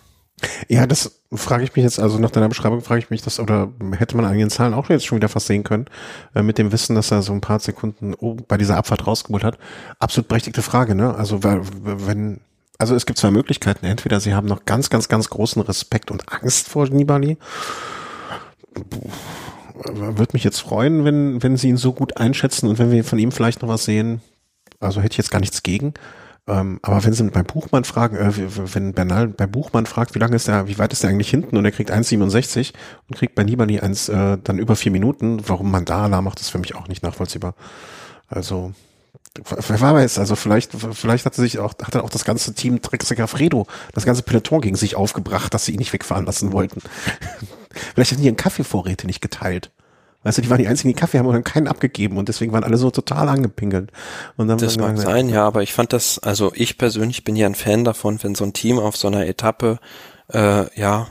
[0.68, 3.72] Ja, das frage ich mich jetzt, also nach deiner Beschreibung frage ich mich das, oder
[3.98, 5.86] hätte man an den Zahlen auch jetzt schon wieder fast sehen können,
[6.36, 8.16] äh, mit dem Wissen, dass er so ein paar Sekunden
[8.48, 9.58] bei dieser Abfahrt rausgeholt hat.
[10.00, 11.14] Absolut berechtigte Frage, ne?
[11.16, 12.42] Also wenn,
[12.78, 13.86] also es gibt zwei Möglichkeiten.
[13.86, 17.38] Entweder sie haben noch ganz, ganz, ganz großen Respekt und Angst vor Nibali.
[19.76, 23.20] Würde mich jetzt freuen, wenn, wenn sie ihn so gut einschätzen und wenn wir von
[23.20, 24.22] ihm vielleicht noch was sehen.
[24.80, 25.94] Also hätte ich jetzt gar nichts gegen.
[26.50, 28.34] Ähm, aber wenn sie bei Buchmann fragen, äh,
[28.74, 31.58] wenn Bernal bei Buchmann fragt, wie lange ist der, wie weit ist der eigentlich hinten
[31.58, 32.74] und er kriegt 1,67
[33.08, 36.40] und kriegt bei Nibali eins, äh, dann über vier Minuten, warum man da Alarm macht,
[36.40, 37.54] ist für mich auch nicht nachvollziehbar.
[38.28, 38.74] Also,
[39.46, 43.28] wer weiß, also vielleicht, vielleicht hat sich auch, hat er auch das ganze Team Drexiger
[43.28, 46.82] Fredo, das ganze Peloton gegen sich aufgebracht, dass sie ihn nicht wegfahren lassen wollten.
[47.94, 49.72] vielleicht hatten die ihren Kaffeevorräte nicht geteilt.
[50.24, 52.52] Weißt du, die waren die einzigen, die Kaffee haben und dann keinen abgegeben und deswegen
[52.52, 53.92] waren alle so total angepinkelt.
[54.36, 57.46] Und dann Das mag sein, ja, aber ich fand das, also ich persönlich bin ja
[57.46, 59.80] ein Fan davon, wenn so ein Team auf so einer Etappe,
[60.34, 61.08] äh, ja,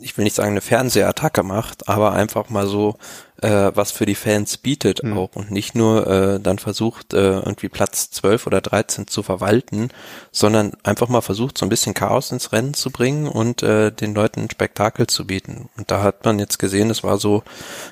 [0.00, 2.96] ich will nicht sagen eine Fernsehattacke macht, aber einfach mal so
[3.42, 5.18] äh, was für die Fans bietet Mhm.
[5.18, 9.88] auch und nicht nur äh, dann versucht, äh, irgendwie Platz 12 oder 13 zu verwalten,
[10.32, 14.14] sondern einfach mal versucht, so ein bisschen Chaos ins Rennen zu bringen und äh, den
[14.14, 15.68] Leuten ein Spektakel zu bieten.
[15.76, 17.42] Und da hat man jetzt gesehen, es war so,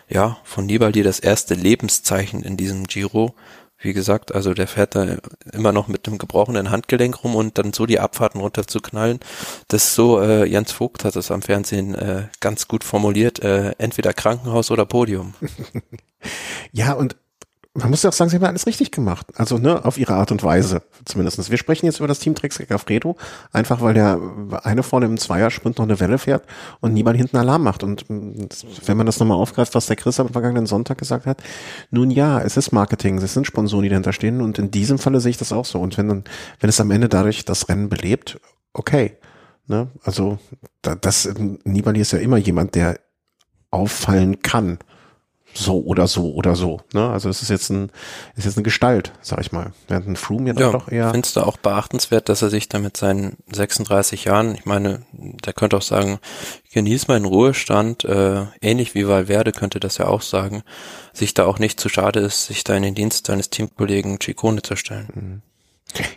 [0.09, 3.34] ja, von Nibali das erste Lebenszeichen in diesem Giro.
[3.85, 5.18] Wie gesagt, also der fährt da
[5.53, 9.20] immer noch mit einem gebrochenen Handgelenk rum und dann so die Abfahrten runterzuknallen.
[9.68, 13.72] Das ist so, äh, Jens Vogt hat es am Fernsehen äh, ganz gut formuliert, äh,
[13.76, 15.35] entweder Krankenhaus oder Podium.
[16.72, 17.16] Ja, und
[17.76, 19.26] man muss ja auch sagen, sie haben alles richtig gemacht.
[19.34, 21.50] Also, ne, auf ihre Art und Weise, zumindestens.
[21.50, 23.16] Wir sprechen jetzt über das Team Drexiger Fredo,
[23.52, 24.20] einfach weil der
[24.62, 26.44] eine vorne im Zweiersprint noch eine Welle fährt
[26.80, 27.82] und niemand hinten Alarm macht.
[27.82, 28.46] Und mm,
[28.86, 31.42] wenn man das nochmal aufgreift, was der Chris am vergangenen Sonntag gesagt hat,
[31.90, 35.20] nun ja, es ist Marketing, es sind Sponsoren, die dahinter stehen und in diesem Falle
[35.20, 35.80] sehe ich das auch so.
[35.80, 36.24] Und wenn dann,
[36.60, 38.38] wenn es am Ende dadurch das Rennen belebt,
[38.72, 39.18] okay.
[39.66, 39.88] Ne?
[40.04, 40.38] Also,
[40.80, 41.28] da, das,
[41.64, 43.00] Nibali ist ja immer jemand, der
[43.72, 44.78] auffallen kann
[45.55, 46.80] so oder so oder so.
[46.92, 47.09] Ne?
[47.09, 47.90] Also es ist jetzt ein,
[48.36, 49.72] ist jetzt eine Gestalt, sag ich mal.
[49.88, 51.11] Während ein Froome ja, Ja, doch eher.
[51.11, 55.52] findest du auch beachtenswert, dass er sich da mit seinen 36 Jahren, ich meine, der
[55.52, 56.18] könnte auch sagen,
[56.64, 60.62] ich genieße meinen Ruhestand, äh, ähnlich wie Valverde könnte das ja auch sagen,
[61.12, 64.62] sich da auch nicht zu schade ist, sich da in den Dienst seines Teamkollegen Chicone
[64.62, 65.42] zu stellen.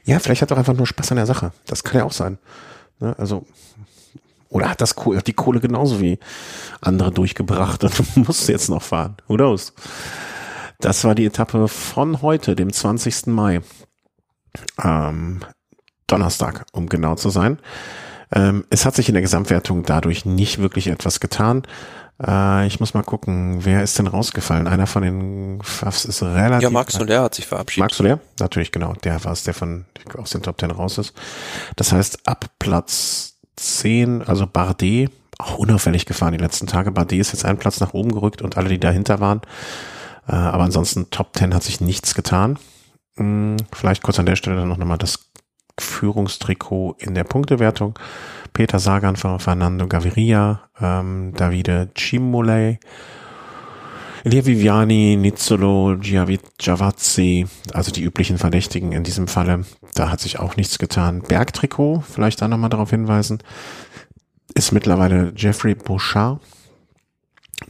[0.05, 1.51] Ja, vielleicht hat er auch einfach nur Spaß an der Sache.
[1.67, 2.39] Das kann ja auch sein.
[2.99, 3.13] Ne?
[3.19, 3.45] Also
[4.49, 6.19] oder hat das Kohle, hat die Kohle genauso wie
[6.81, 9.17] andere durchgebracht und muss jetzt noch fahren.
[9.27, 9.73] Who knows?
[10.79, 13.27] Das war die Etappe von heute, dem 20.
[13.27, 13.61] Mai.
[14.83, 15.41] Ähm,
[16.07, 17.59] Donnerstag, um genau zu sein.
[18.31, 21.63] Ähm, es hat sich in der Gesamtwertung dadurch nicht wirklich etwas getan.
[22.25, 24.67] Äh, ich muss mal gucken, wer ist denn rausgefallen?
[24.67, 26.63] Einer von den Pfaffs ist relativ.
[26.63, 27.85] Ja, Max Soler hat sich verabschiedet.
[27.85, 28.19] Max Soler?
[28.39, 28.93] Natürlich, genau.
[29.03, 29.85] Der war es, der von
[30.17, 31.13] aus den Top Ten raus ist.
[31.75, 36.91] Das heißt, ab Platz 10, also Bardet, auch unauffällig gefahren die letzten Tage.
[36.91, 39.41] Bardet ist jetzt einen Platz nach oben gerückt und alle, die dahinter waren.
[40.27, 42.57] Äh, aber ansonsten Top 10 hat sich nichts getan.
[43.17, 45.29] Hm, vielleicht kurz an der Stelle dann noch nochmal das
[45.79, 47.97] Führungstrikot in der Punktewertung.
[48.53, 52.79] Peter Sagan von Fernando Gaviria, ähm, Davide Cimolei,
[54.24, 59.65] Elia Viviani, Nizzolo, Giavazzi, also die üblichen Verdächtigen in diesem Falle.
[59.93, 61.22] Da hat sich auch nichts getan.
[61.22, 63.39] Bergtrikot, vielleicht da nochmal darauf hinweisen,
[64.53, 66.39] ist mittlerweile Jeffrey Bouchard,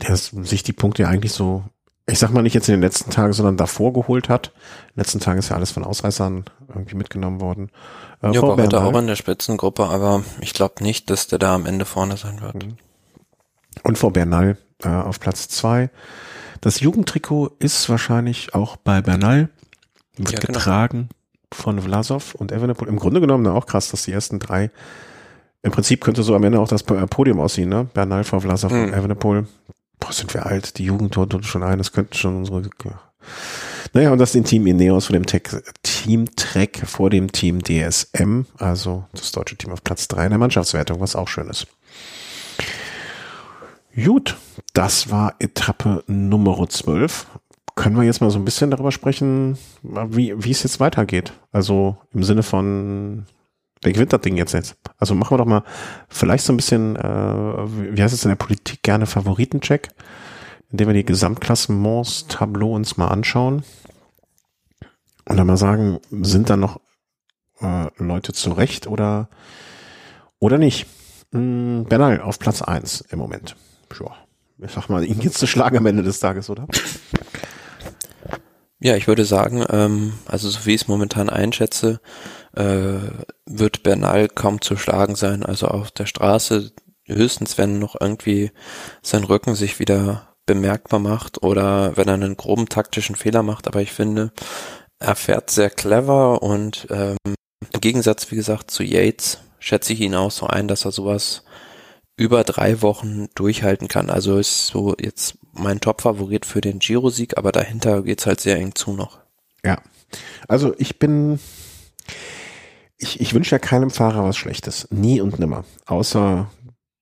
[0.08, 1.64] der sich die Punkte ja eigentlich so
[2.10, 4.48] ich sag mal nicht jetzt in den letzten Tagen, sondern davor geholt hat.
[4.48, 7.70] In den letzten Tagen ist ja alles von Ausreißern irgendwie mitgenommen worden.
[8.24, 11.54] Äh, ja, war heute auch in der Spitzengruppe, aber ich glaube nicht, dass der da
[11.54, 12.66] am Ende vorne sein wird.
[12.66, 12.78] Mhm.
[13.84, 15.90] Und vor Bernal äh, auf Platz zwei.
[16.62, 19.50] Das Jugendtrikot ist wahrscheinlich auch bei Bernal.
[20.18, 20.58] Wird ja, genau.
[20.58, 21.10] getragen
[21.54, 22.88] von Vlasov und Evenepoel.
[22.88, 24.72] Im Grunde genommen auch krass, dass die ersten drei
[25.64, 27.88] im Prinzip könnte so am Ende auch das Podium aussehen, ne?
[27.94, 28.86] Bernal vor Vlasov mhm.
[28.86, 29.48] und Evenepoel.
[30.00, 30.78] Boah, sind wir alt.
[30.78, 31.78] Die Jugend tut schon ein.
[31.78, 32.62] Das könnten schon unsere.
[33.94, 35.44] Naja, und das ist Team Ineos vor dem Tech,
[35.82, 40.40] Team Trek vor dem Team DSM, also das deutsche Team auf Platz drei in der
[40.40, 41.68] Mannschaftswertung, was auch schön ist.
[44.04, 44.38] Gut,
[44.74, 47.26] das war Etappe Nummer 12.
[47.74, 51.34] Können wir jetzt mal so ein bisschen darüber sprechen, wie, wie es jetzt weitergeht?
[51.52, 53.26] Also im Sinne von,
[53.82, 54.76] wer gewinnt das Ding jetzt jetzt?
[55.00, 55.64] Also machen wir doch mal
[56.10, 59.90] vielleicht so ein bisschen, äh, wie heißt es in der Politik, gerne Favoritencheck,
[60.70, 63.64] indem wir die Gesamtklassements-Tableau uns mal anschauen
[65.26, 66.82] und dann mal sagen, sind da noch
[67.62, 69.28] äh, Leute zurecht oder,
[70.38, 70.86] oder nicht?
[71.32, 73.56] Hm, Bernal auf Platz eins im Moment
[74.00, 74.16] ja,
[74.66, 76.68] ich sag mal, ihn geht's zu schlagen am Ende des Tages, oder?
[78.80, 82.00] Ja, ich würde sagen, ähm, also so wie ich es momentan einschätze,
[82.56, 83.00] äh,
[83.46, 85.44] wird Bernal kaum zu schlagen sein.
[85.44, 86.72] Also auf der Straße
[87.06, 88.52] höchstens, wenn noch irgendwie
[89.02, 93.68] sein Rücken sich wieder bemerkbar macht oder wenn er einen groben taktischen Fehler macht.
[93.68, 94.32] Aber ich finde,
[95.00, 100.16] er fährt sehr clever und ähm, im Gegensatz, wie gesagt, zu Yates schätze ich ihn
[100.16, 101.44] auch so ein, dass er sowas
[102.18, 104.10] über drei Wochen durchhalten kann.
[104.10, 108.76] Also ist so jetzt mein Top-Favorit für den Giro-Sieg, aber dahinter geht's halt sehr eng
[108.76, 109.20] zu noch.
[109.64, 109.82] Ja,
[110.48, 111.40] also ich bin,
[112.98, 116.50] ich, ich wünsche ja keinem Fahrer was Schlechtes, nie und nimmer, außer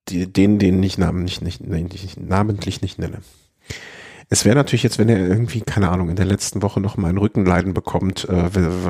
[0.09, 3.21] die, denen, den ich namentlich nicht, nicht, namentlich nicht nenne.
[4.29, 7.09] Es wäre natürlich jetzt, wenn er irgendwie, keine Ahnung, in der letzten Woche noch mal
[7.09, 8.49] ein Rückenleiden bekommt, äh,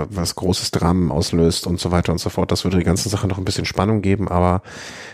[0.10, 2.52] was großes Dramen auslöst und so weiter und so fort.
[2.52, 4.62] Das würde die ganze Sache noch ein bisschen Spannung geben, aber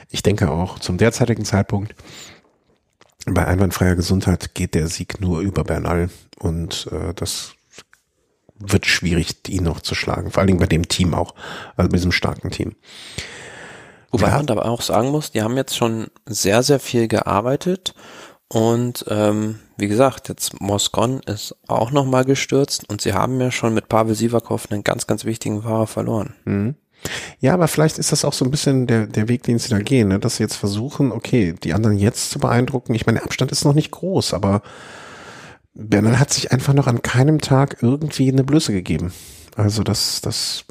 [0.09, 1.95] ich denke auch zum derzeitigen Zeitpunkt
[3.26, 6.09] bei einwandfreier Gesundheit geht der Sieg nur über Bernal
[6.39, 7.53] und äh, das
[8.57, 10.32] wird schwierig, ihn noch zu schlagen.
[10.32, 11.34] Vor allen Dingen bei dem Team auch,
[11.76, 12.76] also bei diesem starken Team.
[14.11, 14.38] Wobei ja.
[14.38, 17.95] man aber auch sagen muss, die haben jetzt schon sehr, sehr viel gearbeitet
[18.47, 23.73] und ähm, wie gesagt, jetzt Moscon ist auch nochmal gestürzt und sie haben ja schon
[23.73, 26.36] mit Pavel Sivakov einen ganz, ganz wichtigen Fahrer verloren.
[26.45, 26.75] Mhm.
[27.39, 29.79] Ja, aber vielleicht ist das auch so ein bisschen der, der Weg, den sie da
[29.79, 30.19] gehen, ne?
[30.19, 32.93] dass sie jetzt versuchen, okay, die anderen jetzt zu beeindrucken.
[32.93, 34.61] Ich meine, der Abstand ist noch nicht groß, aber
[35.73, 39.13] Bernal hat sich einfach noch an keinem Tag irgendwie eine Blöße gegeben.
[39.55, 40.65] Also das, das,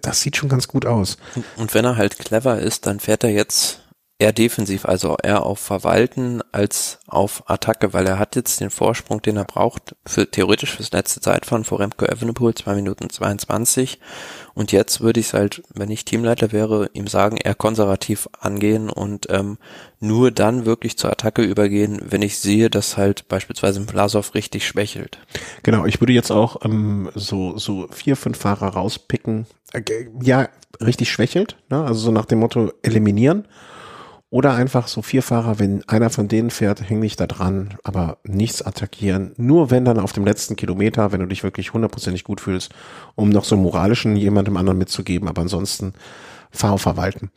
[0.00, 1.18] das sieht schon ganz gut aus.
[1.56, 3.85] Und wenn er halt clever ist, dann fährt er jetzt
[4.18, 9.20] eher defensiv, also eher auf Verwalten als auf Attacke, weil er hat jetzt den Vorsprung,
[9.20, 14.00] den er braucht, für theoretisch fürs letzte Zeitfahren vor Remco Evenepoel, zwei Minuten 22.
[14.54, 18.88] Und jetzt würde ich es halt, wenn ich Teamleiter wäre, ihm sagen, eher konservativ angehen
[18.88, 19.58] und ähm,
[20.00, 25.18] nur dann wirklich zur Attacke übergehen, wenn ich sehe, dass halt beispielsweise Blasov richtig schwächelt.
[25.62, 29.46] Genau, ich würde jetzt auch ähm, so, so vier, fünf Fahrer rauspicken.
[29.74, 29.82] Äh,
[30.22, 30.48] ja,
[30.80, 31.84] richtig schwächelt, ne?
[31.84, 33.46] also so nach dem Motto eliminieren
[34.30, 38.18] oder einfach so vier Fahrer, wenn einer von denen fährt, häng nicht da dran, aber
[38.24, 39.32] nichts attackieren.
[39.36, 42.74] Nur wenn dann auf dem letzten Kilometer, wenn du dich wirklich hundertprozentig gut fühlst,
[43.14, 45.94] um noch so moralischen jemandem anderen mitzugeben, aber ansonsten
[46.50, 47.30] fahr verwalten.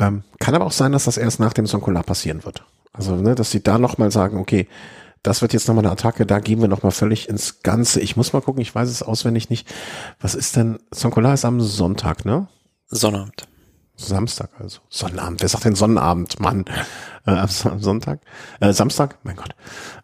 [0.00, 2.64] Ähm, kann aber auch sein, dass das erst nach dem Sonkola passieren wird.
[2.92, 4.68] Also, ne, dass sie da nochmal sagen, okay,
[5.22, 8.00] das wird jetzt nochmal eine Attacke, da gehen wir nochmal völlig ins Ganze.
[8.00, 9.72] Ich muss mal gucken, ich weiß es auswendig nicht.
[10.20, 12.48] Was ist denn, Sonkola ist am Sonntag, ne?
[12.88, 13.46] Sonnabend.
[14.06, 14.80] Samstag also.
[14.88, 15.40] Sonnabend.
[15.40, 16.40] Wer sagt denn Sonnabend?
[16.40, 16.64] Mann.
[17.24, 18.20] Äh, Sonntag.
[18.60, 19.18] Äh, Samstag?
[19.22, 19.54] Mein Gott.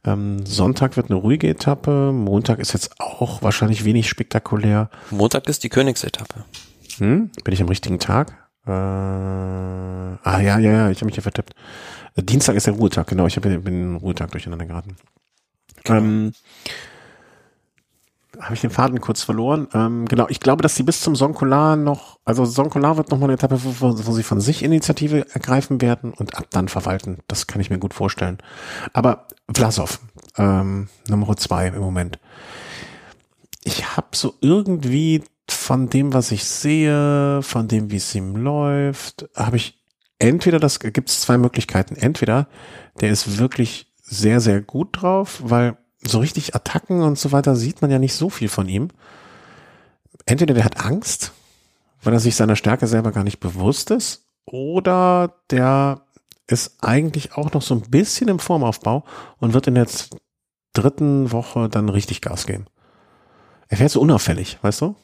[0.05, 2.12] Ähm, Sonntag wird eine ruhige Etappe.
[2.12, 4.90] Montag ist jetzt auch wahrscheinlich wenig spektakulär.
[5.11, 6.44] Montag ist die Königsetappe.
[6.99, 7.30] Hm?
[7.44, 8.30] Bin ich am richtigen Tag?
[8.66, 11.55] Äh, ah ja, ja, ja, ich habe mich hier vertippt.
[12.16, 13.26] Äh, Dienstag ist der Ruhetag, genau.
[13.26, 14.96] Ich hab, bin den Ruhetag durcheinander geraten.
[15.84, 15.99] Genau.
[15.99, 16.32] Ähm,
[18.41, 19.68] habe ich den Faden kurz verloren.
[19.74, 23.24] Ähm, genau, ich glaube, dass sie bis zum Sonkolar noch, also Sonkolar wird noch mal
[23.24, 27.18] eine Etappe, wo, wo, sie von sich Initiative ergreifen werden und ab dann verwalten.
[27.26, 28.39] Das kann ich mir gut vorstellen.
[28.93, 30.01] Aber Vlasov,
[30.36, 32.18] ähm, Nummer zwei im Moment.
[33.64, 39.28] Ich habe so irgendwie von dem, was ich sehe, von dem, wie es ihm läuft,
[39.34, 39.78] habe ich
[40.18, 41.97] entweder das gibt es zwei Möglichkeiten.
[41.97, 42.49] Entweder
[43.01, 45.76] der ist wirklich sehr, sehr gut drauf, weil
[46.09, 48.88] so richtig Attacken und so weiter sieht man ja nicht so viel von ihm.
[50.26, 51.32] Entweder der hat Angst,
[52.02, 56.02] weil er sich seiner Stärke selber gar nicht bewusst ist, oder der
[56.46, 59.04] ist eigentlich auch noch so ein bisschen im Formaufbau
[59.38, 59.86] und wird in der
[60.72, 62.66] dritten Woche dann richtig Gas geben.
[63.68, 64.94] Er fährt so unauffällig, weißt du?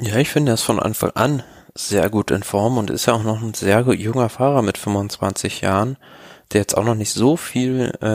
[0.00, 1.42] Ja, ich finde er ist von Anfang an
[1.74, 5.62] sehr gut in Form und ist ja auch noch ein sehr junger Fahrer mit 25
[5.62, 5.96] Jahren,
[6.58, 8.06] jetzt auch noch nicht so viel äh,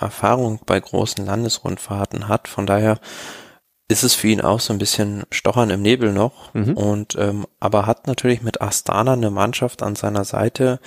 [0.00, 2.48] Erfahrung bei großen Landesrundfahrten hat.
[2.48, 2.98] Von daher
[3.88, 6.76] ist es für ihn auch so ein bisschen Stochern im Nebel noch mhm.
[6.76, 10.80] und ähm, aber hat natürlich mit Astana eine Mannschaft an seiner Seite,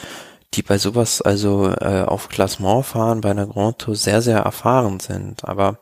[0.54, 5.00] die bei sowas also äh, auf Klassement fahren bei einer Grand Tour sehr sehr erfahren
[5.00, 5.46] sind.
[5.46, 5.80] Aber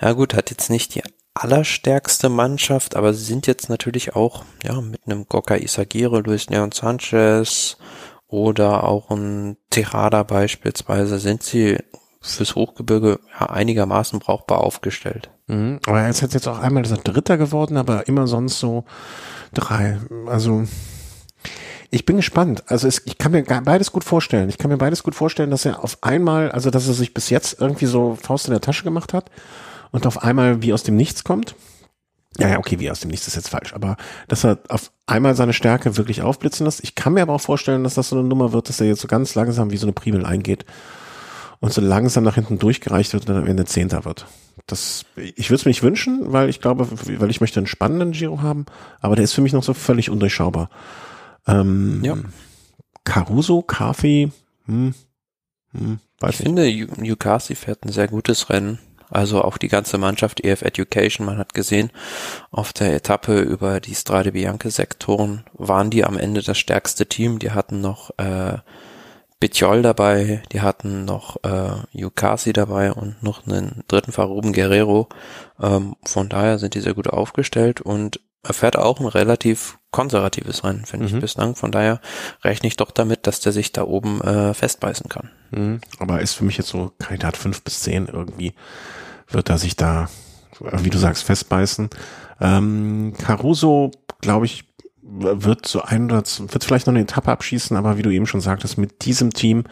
[0.00, 1.02] ja gut, hat jetzt nicht die
[1.34, 6.72] allerstärkste Mannschaft, aber sie sind jetzt natürlich auch ja mit einem Goka Isagire, Luis Leon
[6.72, 7.76] Sanchez
[8.30, 11.78] oder auch ein Terada beispielsweise sind sie
[12.20, 15.30] fürs Hochgebirge ja, einigermaßen brauchbar aufgestellt.
[15.46, 15.80] Mhm.
[15.86, 18.84] Aber er ist jetzt auch einmal er Dritter geworden, aber immer sonst so
[19.52, 19.98] drei.
[20.26, 20.64] Also
[21.90, 22.62] ich bin gespannt.
[22.66, 24.48] Also es, ich kann mir beides gut vorstellen.
[24.48, 27.30] Ich kann mir beides gut vorstellen, dass er auf einmal, also dass er sich bis
[27.30, 29.30] jetzt irgendwie so Faust in der Tasche gemacht hat
[29.90, 31.56] und auf einmal wie aus dem Nichts kommt.
[32.38, 33.96] Ja, ja, okay, wie aus dem Nichts ist jetzt falsch, aber
[34.28, 36.82] dass er auf einmal seine Stärke wirklich aufblitzen lässt.
[36.84, 39.00] Ich kann mir aber auch vorstellen, dass das so eine Nummer wird, dass er jetzt
[39.00, 40.64] so ganz langsam wie so eine Primel eingeht
[41.58, 44.26] und so langsam nach hinten durchgereicht wird und dann am Ende Zehnter wird.
[44.66, 48.12] Das, ich würde es mir nicht wünschen, weil ich glaube, weil ich möchte einen spannenden
[48.12, 48.66] Giro haben,
[49.00, 50.70] aber der ist für mich noch so völlig undurchschaubar.
[51.48, 52.16] Ähm, ja.
[53.04, 54.30] Caruso, Kafi,
[54.66, 54.94] hm,
[55.72, 56.86] hm, weiß ich nicht.
[56.86, 58.78] finde, Yukasi fährt ein sehr gutes Rennen.
[59.10, 61.90] Also auch die ganze Mannschaft EF Education, man hat gesehen,
[62.50, 67.38] auf der Etappe über die Strade Bianche Sektoren waren die am Ende das stärkste Team.
[67.38, 68.58] Die hatten noch äh,
[69.40, 75.08] Bitjol dabei, die hatten noch äh, Yukasi dabei und noch einen dritten Fahrer Ruben Guerrero.
[75.58, 80.62] Ähm, von daher sind die sehr gut aufgestellt und er fährt auch ein relativ konservatives
[80.62, 81.14] Rennen, finde mhm.
[81.14, 81.56] ich bislang.
[81.56, 82.00] Von daher
[82.42, 85.30] rechne ich doch damit, dass der sich da oben äh, festbeißen kann.
[85.50, 85.80] Mhm.
[85.98, 88.54] Aber ist für mich jetzt so Kandidat fünf bis zehn irgendwie,
[89.28, 90.08] wird er sich da,
[90.60, 91.90] wie du sagst, festbeißen.
[92.40, 94.69] Ähm, Caruso, glaube ich,
[95.10, 98.40] wird so ein oder wird vielleicht noch eine Etappe abschießen, aber wie du eben schon
[98.40, 99.64] sagtest, mit diesem Team,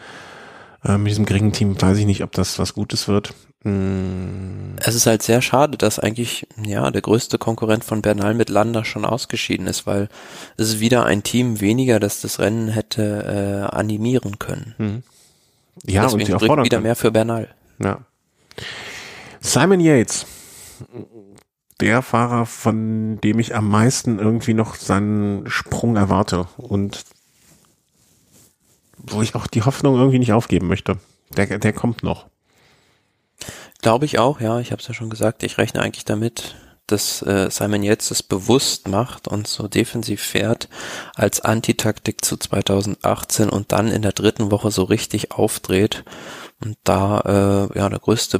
[0.83, 3.33] äh, mit diesem geringen Team, weiß ich nicht, ob das was Gutes wird.
[3.63, 4.75] Mm.
[4.81, 8.85] Es ist halt sehr schade, dass eigentlich ja der größte Konkurrent von Bernal mit Landa
[8.85, 10.09] schon ausgeschieden ist, weil
[10.57, 14.75] es ist wieder ein Team weniger, das das Rennen hätte äh, animieren können.
[14.77, 15.03] Mhm.
[15.85, 17.47] Ja, Deswegen und sie auch wieder mehr für Bernal.
[17.81, 17.99] Ja.
[19.39, 20.25] Simon Yates
[21.79, 27.05] der Fahrer, von dem ich am meisten irgendwie noch seinen Sprung erwarte und
[28.97, 30.97] wo ich auch die Hoffnung irgendwie nicht aufgeben möchte.
[31.35, 32.27] Der, der kommt noch.
[33.81, 34.59] Glaube ich auch, ja.
[34.59, 35.43] Ich habe es ja schon gesagt.
[35.43, 36.55] Ich rechne eigentlich damit,
[36.87, 40.67] dass äh, Simon jetzt es bewusst macht und so defensiv fährt
[41.15, 46.03] als Antitaktik zu 2018 und dann in der dritten Woche so richtig aufdreht
[46.61, 48.39] und da äh, ja der größte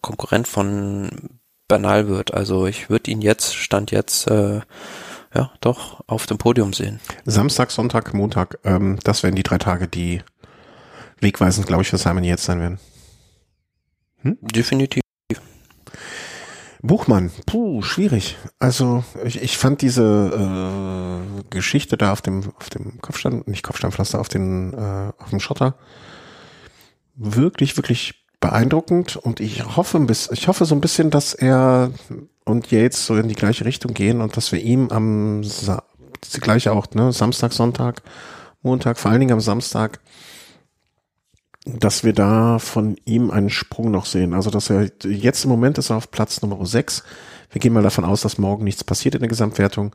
[0.00, 1.39] Konkurrent von
[1.70, 2.34] banal wird.
[2.34, 4.60] Also ich würde ihn jetzt, Stand jetzt, äh,
[5.34, 7.00] ja, doch auf dem Podium sehen.
[7.24, 10.22] Samstag, Sonntag, Montag, ähm, das werden die drei Tage, die
[11.20, 12.80] wegweisend, glaube ich, für Simon jetzt sein werden.
[14.22, 14.36] Hm?
[14.42, 15.02] Definitiv.
[16.82, 18.36] Buchmann, puh, schwierig.
[18.58, 24.18] Also ich, ich fand diese äh, Geschichte da auf dem auf dem Kopfstand, nicht Kopfstandpflaster,
[24.18, 25.76] auf den äh, auf dem Schotter
[27.16, 31.92] wirklich wirklich beeindruckend und ich hoffe ein ich hoffe so ein bisschen, dass er
[32.44, 35.82] und Yates so in die gleiche Richtung gehen und dass wir ihm am Sa
[36.34, 38.02] die gleiche auch, ne, Samstag, Sonntag,
[38.62, 40.00] Montag, vor allen Dingen am Samstag,
[41.64, 44.34] dass wir da von ihm einen Sprung noch sehen.
[44.34, 47.04] Also, dass er jetzt im Moment ist er auf Platz Nummer 6.
[47.50, 49.94] Wir gehen mal davon aus, dass morgen nichts passiert in der Gesamtwertung.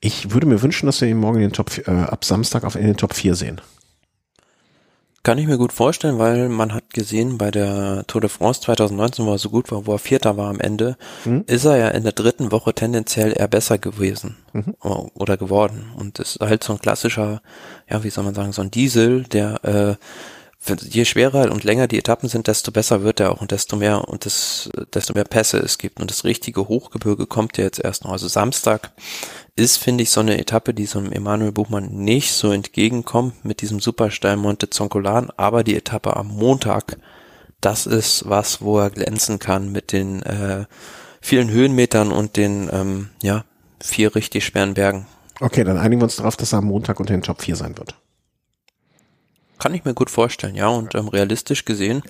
[0.00, 2.76] Ich würde mir wünschen, dass wir ihn morgen in den Top, äh, ab Samstag auf
[2.76, 3.60] in den Top 4 sehen.
[5.28, 9.26] Kann ich mir gut vorstellen, weil man hat gesehen bei der Tour de France 2019,
[9.26, 11.44] wo er so gut war, wo er Vierter war am Ende, mhm.
[11.46, 14.74] ist er ja in der dritten Woche tendenziell eher besser gewesen mhm.
[14.80, 15.92] oder geworden.
[15.98, 17.42] Und das ist halt so ein klassischer,
[17.90, 19.98] ja, wie soll man sagen, so ein Diesel, der
[20.66, 23.76] äh, je schwerer und länger die Etappen sind, desto besser wird er auch und desto
[23.76, 26.00] mehr und das, desto mehr Pässe es gibt.
[26.00, 28.12] Und das richtige Hochgebirge kommt ja jetzt erst noch.
[28.12, 28.92] Also Samstag
[29.58, 33.60] ist, finde ich, so eine Etappe, die so einem Emanuel Buchmann nicht so entgegenkommt mit
[33.60, 36.96] diesem Supersteil Monte Zoncolan, aber die Etappe am Montag,
[37.60, 40.66] das ist was, wo er glänzen kann mit den äh,
[41.20, 43.44] vielen Höhenmetern und den ähm, ja
[43.80, 45.06] vier richtig schweren Bergen.
[45.40, 47.76] Okay, dann einigen wir uns darauf, dass er am Montag unter den Top 4 sein
[47.78, 47.94] wird.
[49.58, 50.68] Kann ich mir gut vorstellen, ja.
[50.68, 52.02] Und ähm, realistisch gesehen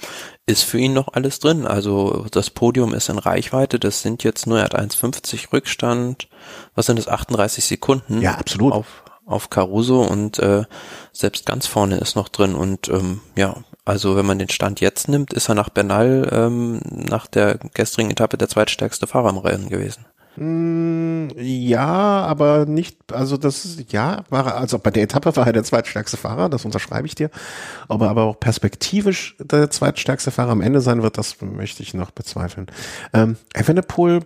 [0.47, 1.67] ist für ihn noch alles drin.
[1.67, 3.79] Also das Podium ist in Reichweite.
[3.79, 6.29] Das sind jetzt nur, er hat 1,50 Rückstand.
[6.75, 7.09] Was sind das?
[7.09, 8.21] 38 Sekunden.
[8.21, 8.73] Ja, absolut.
[8.73, 10.65] Auf, auf Caruso und äh,
[11.13, 12.55] selbst ganz vorne ist noch drin.
[12.55, 16.81] Und ähm, ja, Also wenn man den Stand jetzt nimmt, ist er nach Bernal ähm,
[16.91, 20.05] nach der gestrigen Etappe der zweitstärkste Fahrer im Rennen gewesen.
[20.41, 21.89] Mm, ja,
[22.25, 26.17] aber nicht, also das ja, war er, also bei der Etappe war er der zweitstärkste
[26.17, 27.29] Fahrer, das unterschreibe ich dir.
[27.89, 31.93] Ob er aber auch perspektivisch der zweitstärkste Fahrer am Ende sein wird, das möchte ich
[31.93, 32.69] noch bezweifeln.
[33.13, 34.21] Ähm, Evenepoel,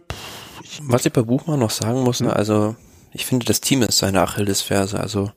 [0.83, 2.77] Was ich bei Buchmann noch sagen muss, ne, also
[3.13, 5.31] ich finde, das Team ist seine Achillesferse, also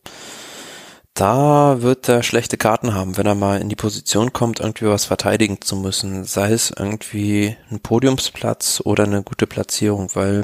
[1.15, 5.05] da wird er schlechte Karten haben, wenn er mal in die Position kommt, irgendwie was
[5.05, 6.25] verteidigen zu müssen.
[6.25, 10.43] Sei es irgendwie ein Podiumsplatz oder eine gute Platzierung, weil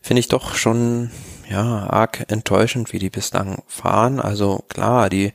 [0.00, 1.12] finde ich doch schon
[1.48, 4.18] ja arg enttäuschend, wie die bislang fahren.
[4.18, 5.32] Also klar, die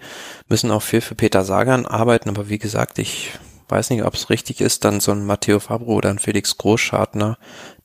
[0.49, 3.32] müssen auch viel für Peter Sagan arbeiten, aber wie gesagt, ich
[3.70, 7.38] weiß nicht, ob es richtig ist, dann so ein Matteo Fabro oder ein Felix Großschartner,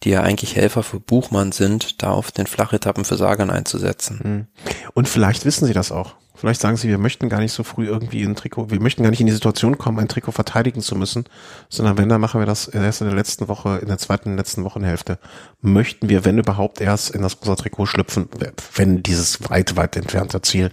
[0.03, 4.20] die ja eigentlich Helfer für Buchmann sind, da auf den Flachetappen für Sagan einzusetzen.
[4.22, 4.47] Hm.
[4.95, 6.14] Und vielleicht wissen sie das auch.
[6.37, 9.11] Vielleicht sagen sie, wir möchten gar nicht so früh irgendwie ein Trikot, wir möchten gar
[9.11, 11.24] nicht in die Situation kommen, ein Trikot verteidigen zu müssen,
[11.68, 14.64] sondern wenn, dann machen wir das erst in der letzten Woche, in der zweiten, letzten
[14.64, 15.20] Wochenhälfte.
[15.61, 18.28] Möchten wir, wenn überhaupt, erst in das rosa Trikot schlüpfen,
[18.74, 20.72] wenn dieses weit, weit entfernte Ziel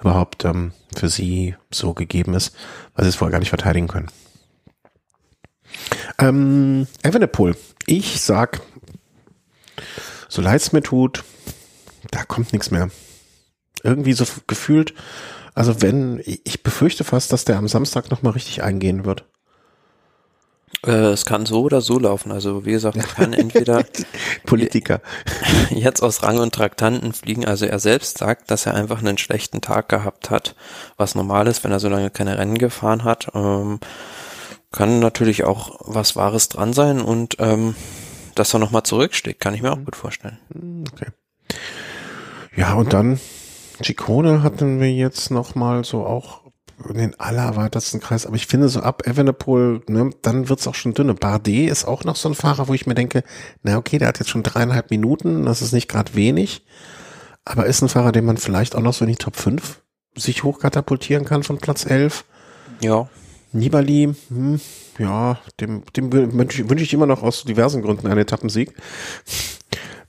[0.00, 2.56] überhaupt ähm, für sie so gegeben ist,
[2.94, 4.08] weil sie es vorher gar nicht verteidigen können.
[6.18, 7.56] Ähm, Evenepoel,
[7.86, 8.60] ich sag,
[10.28, 11.24] so leid es mir tut,
[12.10, 12.90] da kommt nichts mehr
[13.82, 14.94] irgendwie so gefühlt,
[15.54, 19.24] also wenn, ich befürchte fast, dass der am Samstag nochmal richtig eingehen wird.
[20.86, 22.32] Äh, es kann so oder so laufen.
[22.32, 23.84] Also wie gesagt, er kann entweder
[24.46, 25.00] Politiker
[25.70, 27.44] jetzt aus Rang und Traktanten fliegen.
[27.44, 30.54] Also er selbst sagt, dass er einfach einen schlechten Tag gehabt hat,
[30.96, 33.28] was normal ist, wenn er so lange keine Rennen gefahren hat.
[33.34, 33.78] Ähm,
[34.72, 37.74] kann natürlich auch was Wahres dran sein und ähm,
[38.34, 40.38] dass er nochmal zurücksteht, kann ich mir auch gut vorstellen.
[40.52, 41.06] Hm, okay.
[42.56, 43.20] Ja, und dann
[43.82, 46.42] Chicone hatten wir jetzt noch mal so auch
[46.88, 50.94] in den allerweitesten Kreis, aber ich finde so ab Evenepoel, ne, dann wird's auch schon
[50.94, 51.14] dünne.
[51.14, 53.22] Bardet ist auch noch so ein Fahrer, wo ich mir denke,
[53.62, 56.64] na okay, der hat jetzt schon dreieinhalb Minuten, das ist nicht gerade wenig,
[57.44, 59.80] aber ist ein Fahrer, den man vielleicht auch noch so in die Top 5
[60.16, 62.24] sich hochkatapultieren kann von Platz 11.
[62.80, 63.08] Ja.
[63.52, 64.60] Nibali, hm,
[64.98, 68.74] ja, dem, dem wünsche wünsch ich immer noch aus diversen Gründen einen Etappensieg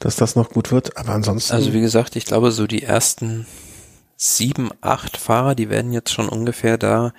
[0.04, 0.98] dass das noch gut wird.
[0.98, 1.54] Aber ansonsten.
[1.54, 3.46] Also wie gesagt, ich glaube, so die ersten
[4.18, 7.14] sieben, acht Fahrer, die werden jetzt schon ungefähr da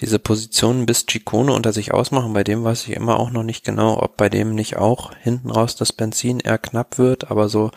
[0.00, 2.32] diese Positionen bis Chicone unter sich ausmachen.
[2.32, 5.50] Bei dem weiß ich immer auch noch nicht genau, ob bei dem nicht auch hinten
[5.50, 7.30] raus das Benzin eher knapp wird.
[7.30, 7.70] Aber so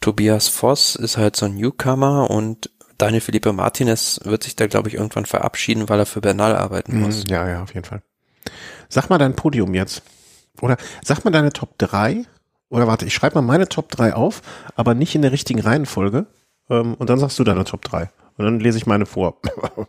[0.00, 2.70] Tobias Voss ist halt so ein Newcomer und
[3.02, 6.98] Daniel Felipe Martinez wird sich da, glaube ich, irgendwann verabschieden, weil er für Bernal arbeiten
[6.98, 7.02] mhm.
[7.02, 7.24] muss.
[7.28, 8.00] Ja, ja, auf jeden Fall.
[8.88, 10.02] Sag mal dein Podium jetzt.
[10.60, 12.24] Oder sag mal deine Top 3
[12.68, 14.40] oder warte, ich schreibe mal meine Top 3 auf,
[14.76, 16.26] aber nicht in der richtigen Reihenfolge.
[16.70, 18.08] Ähm, und dann sagst du deine Top 3.
[18.36, 19.40] Und dann lese ich meine vor.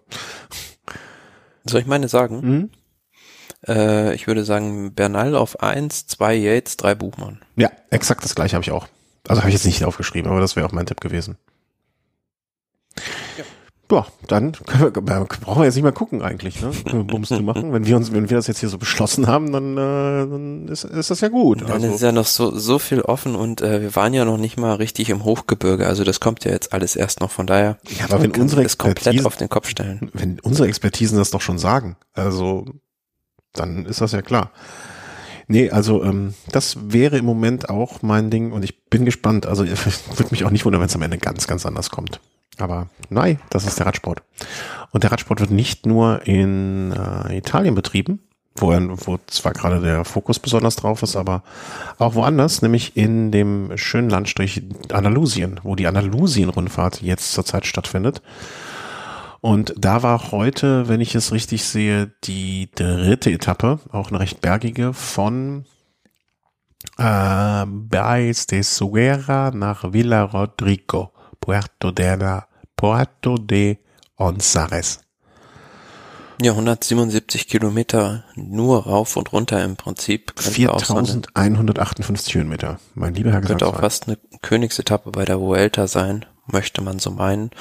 [1.65, 2.41] Soll ich meine sagen?
[2.41, 2.69] Mhm.
[3.67, 7.43] Äh, ich würde sagen, Bernal auf 1, 2 Yates, 3 Buchmann.
[7.57, 8.87] Ja, exakt das gleiche habe ich auch.
[9.27, 11.37] Also habe ich jetzt nicht aufgeschrieben, aber das wäre auch mein Tipp gewesen.
[13.37, 13.43] Ja
[13.93, 16.71] ja, dann wir, brauchen wir jetzt nicht mehr gucken eigentlich, ne?
[17.03, 17.73] Bums zu machen.
[17.73, 20.83] Wenn wir uns, wenn wir das jetzt hier so beschlossen haben, dann, äh, dann ist,
[20.83, 21.61] ist das ja gut.
[21.61, 21.93] Dann also.
[21.93, 24.73] ist ja noch so, so viel offen und äh, wir waren ja noch nicht mal
[24.75, 25.85] richtig im Hochgebirge.
[25.85, 27.29] Also das kommt ja jetzt alles erst noch.
[27.29, 30.09] Von daher ja, aber wenn unsere das komplett auf den Kopf stellen.
[30.13, 32.65] Wenn unsere Expertisen das doch schon sagen, also
[33.53, 34.51] dann ist das ja klar.
[35.47, 39.45] Nee, also ähm, das wäre im Moment auch mein Ding und ich bin gespannt.
[39.45, 42.19] Also würde mich auch nicht wundern, wenn es am Ende ganz, ganz anders kommt.
[42.59, 44.21] Aber nein, das ist der Radsport.
[44.91, 48.19] Und der Radsport wird nicht nur in äh, Italien betrieben,
[48.55, 51.43] wo, wo zwar gerade der Fokus besonders drauf ist, aber
[51.97, 58.21] auch woanders, nämlich in dem schönen Landstrich Andalusien, wo die Andalusien-Rundfahrt jetzt zurzeit stattfindet.
[59.41, 64.39] Und da war heute, wenn ich es richtig sehe, die dritte Etappe, auch eine recht
[64.39, 65.65] bergige, von
[66.97, 71.12] äh, Baez de Suera nach Villa Rodrigo.
[71.43, 73.77] Puerto de, la, Puerto de
[74.15, 75.01] Onzares.
[76.41, 80.33] Ja, 177 Kilometer nur rauf und runter im Prinzip.
[80.39, 86.81] 4158 Höhenmeter, mein lieber Herr Könnte auch fast eine Königsetappe bei der Vuelta sein, möchte
[86.81, 87.51] man so meinen.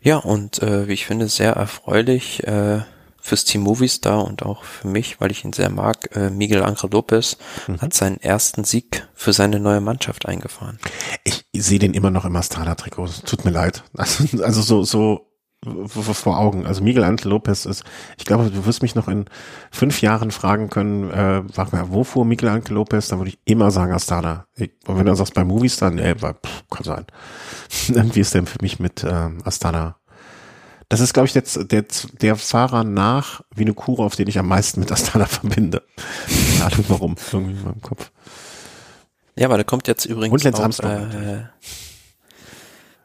[0.00, 2.46] Ja, und äh, wie ich finde, sehr erfreulich.
[2.46, 2.80] Äh,
[3.28, 6.90] fürs Team Movistar und auch für mich, weil ich ihn sehr mag, äh, Miguel Angel
[6.90, 7.80] Lopez mhm.
[7.80, 10.78] hat seinen ersten Sieg für seine neue Mannschaft eingefahren.
[11.24, 13.08] Ich sehe den immer noch im Astana-Trikot.
[13.24, 13.84] Tut mir leid.
[13.98, 15.28] Also, also so, so
[15.64, 16.66] vor Augen.
[16.66, 17.84] Also Miguel Angel Lopez ist,
[18.16, 19.26] ich glaube, du wirst mich noch in
[19.70, 23.08] fünf Jahren fragen können, äh, warte mal, wo fuhr Miguel Angel Lopez?
[23.08, 24.46] Da würde ich immer sagen Astana.
[24.54, 27.06] Ich, und wenn du sagst bei Movistar, nee, pff, kann sein.
[27.88, 29.96] Irgendwie ist der für mich mit ähm, Astana
[30.88, 31.84] Das ist, glaube ich, der, der,
[32.20, 35.82] der Fahrer nach Vinokura, auf den ich am meisten mit Astana verbinde.
[36.58, 38.10] Keine Ahnung warum, irgendwie in meinem Kopf.
[39.36, 41.44] Ja, aber da kommt jetzt übrigens Und auch, Armstrong äh,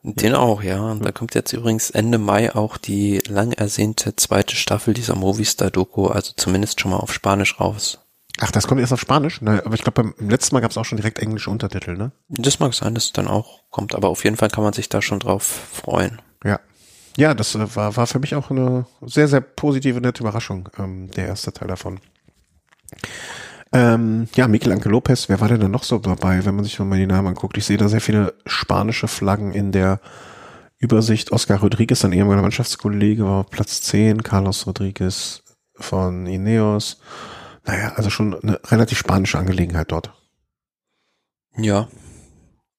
[0.03, 0.81] den auch, ja.
[0.81, 6.07] Und da kommt jetzt übrigens Ende Mai auch die lang ersehnte zweite Staffel dieser Movistar-Doku,
[6.07, 7.99] also zumindest schon mal auf Spanisch raus.
[8.39, 9.39] Ach, das kommt erst auf Spanisch?
[9.41, 12.11] Na, aber ich glaube, beim letzten Mal gab es auch schon direkt englische Untertitel, ne?
[12.29, 14.89] Das mag sein, dass es dann auch kommt, aber auf jeden Fall kann man sich
[14.89, 16.21] da schon drauf freuen.
[16.43, 16.59] Ja.
[17.17, 21.09] Ja, das äh, war, war für mich auch eine sehr, sehr positive, nette Überraschung, ähm,
[21.11, 21.99] der erste Teil davon.
[23.71, 26.97] Ähm, ja, Michelangelo Lopez, wer war denn da noch so dabei, wenn man sich mal
[26.97, 27.57] die Namen anguckt?
[27.57, 29.99] Ich sehe da sehr viele spanische Flaggen in der
[30.77, 31.31] Übersicht.
[31.31, 34.21] Oscar Rodriguez, ein ehemaliger Mannschaftskollege, war Platz 10.
[34.21, 35.43] Carlos Rodriguez
[35.75, 36.99] von Ineos.
[37.65, 40.13] Naja, also schon eine relativ spanische Angelegenheit dort.
[41.57, 41.87] Ja,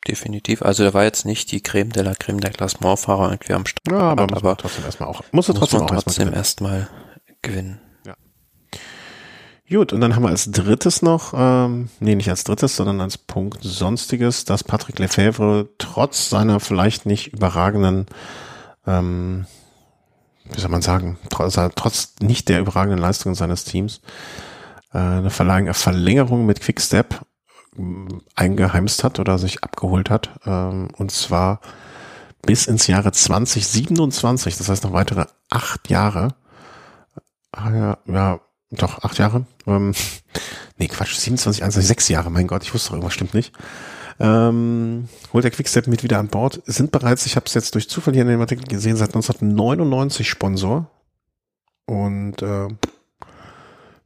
[0.08, 0.62] definitiv.
[0.62, 3.86] Also da war jetzt nicht die Creme de la Creme der Klassementfahrer irgendwie am Start.
[3.90, 6.24] Ja, aber, muss aber man trotzdem erstmal auch, muss er muss trotzdem man erstmal trotzdem
[6.24, 6.36] gewinnen.
[6.36, 6.88] erstmal
[7.42, 7.80] gewinnen.
[9.70, 13.16] Gut, und dann haben wir als drittes noch, ähm, nee, nicht als drittes, sondern als
[13.16, 18.04] Punkt Sonstiges, dass Patrick Lefebvre trotz seiner vielleicht nicht überragenden,
[18.86, 19.46] ähm,
[20.44, 24.02] wie soll man sagen, trotz, trotz nicht der überragenden Leistungen seines Teams,
[24.92, 27.22] äh, eine Verlängerung mit Quickstep
[28.34, 31.60] eingeheimst hat oder sich abgeholt hat, ähm, und zwar
[32.42, 36.34] bis ins Jahre 2027, das heißt noch weitere acht Jahre.
[37.52, 39.46] Ah, ja, ja, doch, acht Jahre.
[39.66, 39.94] Ähm,
[40.78, 43.52] nee, Quatsch, 27, 21, sechs Jahre, mein Gott, ich wusste doch, irgendwas stimmt nicht.
[44.20, 46.62] Ähm, holt der Quickstep mit wieder an Bord.
[46.66, 50.28] Sind bereits, ich habe es jetzt durch Zufall hier in dem Artikel gesehen, seit 1999
[50.28, 50.88] Sponsor.
[51.86, 52.68] Und äh,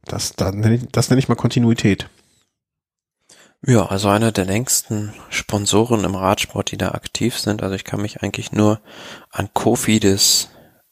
[0.05, 2.09] das, da das nenne ich mal Kontinuität.
[3.67, 7.63] Ja, also einer der längsten Sponsoren im Radsport, die da aktiv sind.
[7.63, 8.81] Also ich kann mich eigentlich nur
[9.31, 10.49] an Kofidis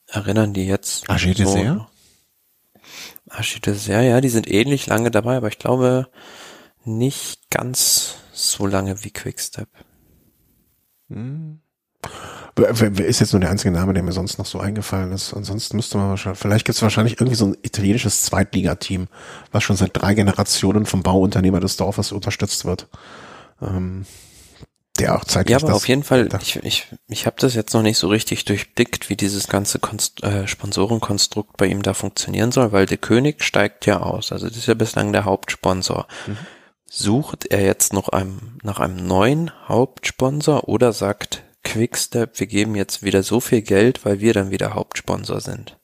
[0.09, 1.87] erinnern, die jetzt AG Dessert?
[3.29, 6.09] AG Dessert, ja, die sind ähnlich lange dabei, aber ich glaube
[6.85, 9.69] nicht ganz so lange wie Quickstep.
[11.09, 11.61] Hm.
[12.57, 15.35] Ist jetzt nur der einzige Name, der mir sonst noch so eingefallen ist?
[15.35, 19.09] Ansonsten müsste man wahrscheinlich, vielleicht gibt es wahrscheinlich irgendwie so ein italienisches Zweitligateam,
[19.53, 22.89] was schon seit drei Generationen vom Bauunternehmer des Dorfes unterstützt wird.
[23.61, 24.07] Ähm,
[24.99, 27.75] der auch zeitlich Ja, aber auf jeden Fall, da- ich, ich, ich habe das jetzt
[27.75, 32.53] noch nicht so richtig durchblickt, wie dieses ganze Konst äh, Sponsorenkonstrukt bei ihm da funktionieren
[32.53, 34.33] soll, weil der König steigt ja aus.
[34.33, 36.07] Also das ist ja bislang der Hauptsponsor.
[36.27, 36.39] Mhm.
[36.89, 43.03] Sucht er jetzt noch einem, nach einem neuen Hauptsponsor oder sagt Quickstep, wir geben jetzt
[43.03, 45.77] wieder so viel Geld, weil wir dann wieder Hauptsponsor sind?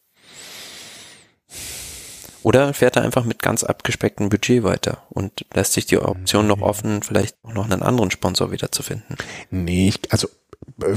[2.45, 6.61] Oder fährt er einfach mit ganz abgespecktem Budget weiter und lässt sich die Option noch
[6.61, 9.17] offen, vielleicht auch noch einen anderen Sponsor wieder zu finden?
[9.51, 10.29] Nee, ich, also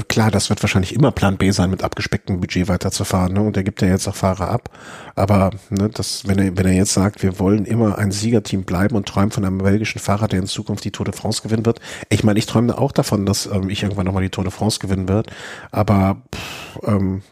[0.08, 3.32] klar, das wird wahrscheinlich immer Plan B sein, mit abgespecktem Budget weiterzufahren.
[3.32, 3.40] Ne?
[3.40, 4.70] Und der gibt ja jetzt auch Fahrer ab.
[5.14, 8.96] Aber ne, das, wenn er, wenn er jetzt sagt, wir wollen immer ein Siegerteam bleiben
[8.96, 11.80] und träumen von einem belgischen Fahrer, der in Zukunft die Tour de France gewinnen wird.
[12.08, 14.78] Ich meine, ich träume auch davon, dass ähm, ich irgendwann nochmal die Tour de France
[14.78, 15.28] gewinnen wird.
[15.70, 17.22] Aber pff, ähm,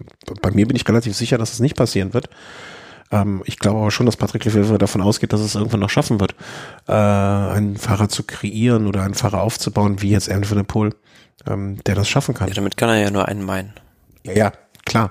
[0.43, 2.28] bei mir bin ich relativ sicher, dass es nicht passieren wird.
[3.11, 6.20] Ähm, ich glaube aber schon, dass Patrick Lefebvre davon ausgeht, dass es irgendwann noch schaffen
[6.20, 6.35] wird,
[6.89, 10.95] äh, einen Fahrer zu kreieren oder einen Fahrer aufzubauen, wie jetzt der Poel,
[11.47, 12.49] ähm, der das schaffen kann.
[12.49, 13.73] Ja, damit kann er ja nur einen meinen.
[14.25, 14.53] Ja, ja,
[14.85, 15.11] klar.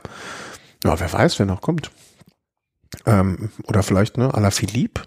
[0.84, 1.92] Ja, wer weiß, wer noch kommt.
[3.06, 5.02] Ähm, oder vielleicht, ne, à la Philippe.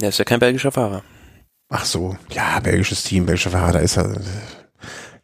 [0.00, 1.02] Der ist ja kein belgischer Fahrer.
[1.68, 4.20] Ach so, ja, belgisches Team, belgischer Fahrer, da ist er.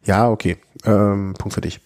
[0.03, 0.57] Ja, okay.
[0.85, 1.79] Ähm, Punkt für dich.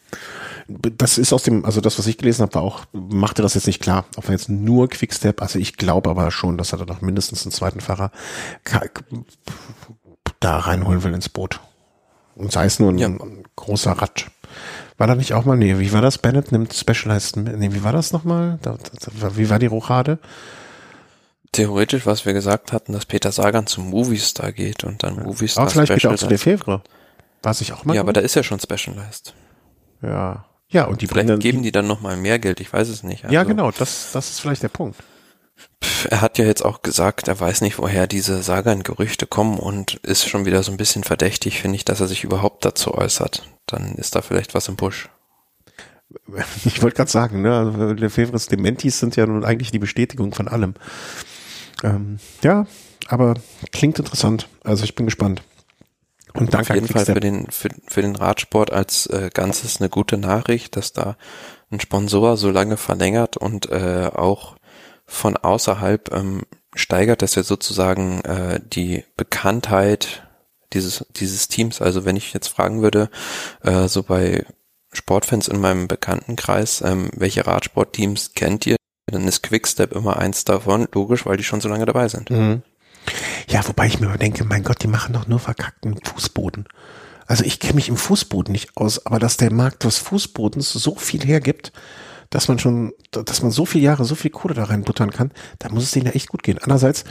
[0.68, 3.68] Das ist aus dem, also das, was ich gelesen habe, war auch, machte das jetzt
[3.68, 6.86] nicht klar, ob er jetzt nur Quickstep, also ich glaube aber schon, dass er da
[6.86, 8.12] noch mindestens einen zweiten Fahrer
[10.40, 11.60] da reinholen will ins Boot.
[12.36, 13.10] Und sei es nur ein, Ja.
[13.56, 14.26] großer Rad.
[14.98, 16.18] War da nicht auch mal, nee, wie war das?
[16.18, 18.60] Bennett nimmt Specialized, mit- nee, wie war das nochmal?
[18.62, 18.78] Da,
[19.20, 20.20] da, wie war die Rochade?
[21.52, 25.72] Theoretisch, was wir gesagt hatten, dass Peter Sagan zum Movistar geht und dann Movistar Aber
[25.72, 26.82] vielleicht geht auch zu Lefebvre.
[27.44, 27.94] War sich auch mal?
[27.96, 29.34] Ja, aber da ist ja schon Specialized.
[30.02, 30.46] ja.
[30.70, 33.26] Ja, und die Vielleicht bringen geben die dann nochmal mehr Geld, ich weiß es nicht.
[33.30, 34.98] Ja, Also, genau, das, das ist vielleicht der Punkt.
[36.10, 40.28] Er hat ja jetzt auch gesagt, er weiß nicht, woher diese Sagan-Gerüchte kommen und ist
[40.28, 43.48] schon wieder so ein bisschen verdächtig, finde ich, dass er sich überhaupt dazu äußert.
[43.66, 45.10] Dann ist da vielleicht was im Busch.
[46.66, 50.48] Ich wollte gerade sagen, ne, also Lefebvres Dementis sind ja nun eigentlich die Bestätigung von
[50.48, 50.76] allem.
[51.84, 52.68] Ähm, ja,
[53.08, 53.34] aber
[53.72, 54.48] klingt interessant.
[54.64, 55.42] Also ich bin gespannt.
[56.34, 59.90] Und danke Auf jeden Fall für den, für, für den Radsport als äh, Ganzes eine
[59.90, 61.16] gute Nachricht, dass da
[61.72, 64.56] ein Sponsor so lange verlängert und äh, auch
[65.06, 66.44] von außerhalb ähm,
[66.76, 70.28] steigert das ja sozusagen äh, die Bekanntheit
[70.74, 71.82] dieses, dieses Teams.
[71.82, 73.10] Also wenn ich jetzt fragen würde,
[73.62, 74.46] äh, so bei
[74.92, 78.76] Sportfans in meinem Bekanntenkreis, ähm, welche Radsportteams kennt ihr?
[79.08, 82.30] Dann ist Quickstep immer eins davon, logisch, weil die schon so lange dabei sind.
[82.30, 82.64] Mhm.
[83.48, 86.68] Ja, wobei ich mir denke, mein Gott, die machen doch nur verkackten Fußboden.
[87.26, 90.96] Also ich kenne mich im Fußboden nicht aus, aber dass der Markt des Fußbodens so
[90.96, 91.72] viel hergibt,
[92.34, 95.70] dass man schon, dass man so viele Jahre so viel Kohle da reinbuttern kann, da
[95.70, 96.58] muss es denen ja echt gut gehen.
[96.58, 97.04] Andererseits,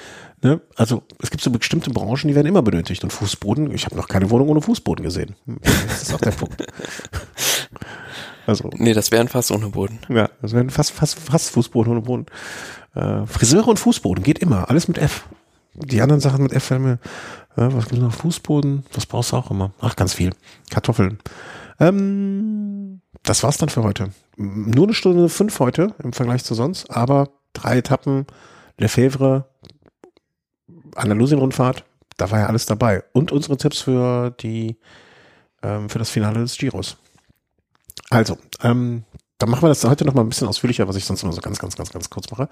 [0.42, 3.94] ne, also es gibt so bestimmte Branchen, die werden immer benötigt und Fußboden, ich habe
[3.94, 5.36] noch keine Wohnung ohne Fußboden gesehen.
[5.62, 6.66] Das ist auch der Punkt.
[8.44, 10.00] Also, nee, das wären fast ohne Boden.
[10.08, 12.26] Ja, das wären fast, fast, fast Fußboden ohne Boden.
[12.92, 15.28] Äh, Friseure und Fußboden geht immer, alles mit F.
[15.74, 16.98] Die anderen Sachen mit F mir,
[17.56, 18.12] äh, was gibt's noch?
[18.12, 19.70] Fußboden, was brauchst du auch immer?
[19.80, 20.30] Ach, ganz viel.
[20.70, 21.18] Kartoffeln.
[21.78, 22.81] Ähm,
[23.22, 24.12] das war's dann für heute.
[24.36, 28.26] Nur eine Stunde fünf heute im Vergleich zu sonst, aber drei Etappen,
[28.78, 29.48] Lefebvre,
[30.94, 31.84] Andalusien-Rundfahrt,
[32.16, 33.04] da war ja alles dabei.
[33.12, 34.76] Und unsere Tipps für die,
[35.62, 36.96] ähm, für das Finale des Giros.
[38.10, 39.04] Also, ähm,
[39.38, 41.40] dann machen wir das heute noch mal ein bisschen ausführlicher, was ich sonst immer so
[41.40, 42.48] ganz, ganz, ganz, ganz kurz mache.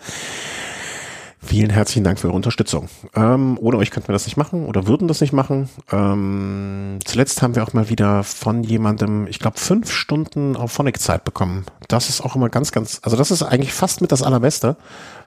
[1.42, 2.90] Vielen herzlichen Dank für eure Unterstützung.
[3.14, 5.70] Ähm, ohne euch könnten wir das nicht machen oder würden das nicht machen.
[5.90, 11.24] Ähm, zuletzt haben wir auch mal wieder von jemandem, ich glaube, fünf Stunden auf Phonic-Zeit
[11.24, 11.64] bekommen.
[11.88, 14.76] Das ist auch immer ganz, ganz, also das ist eigentlich fast mit das Allerbeste,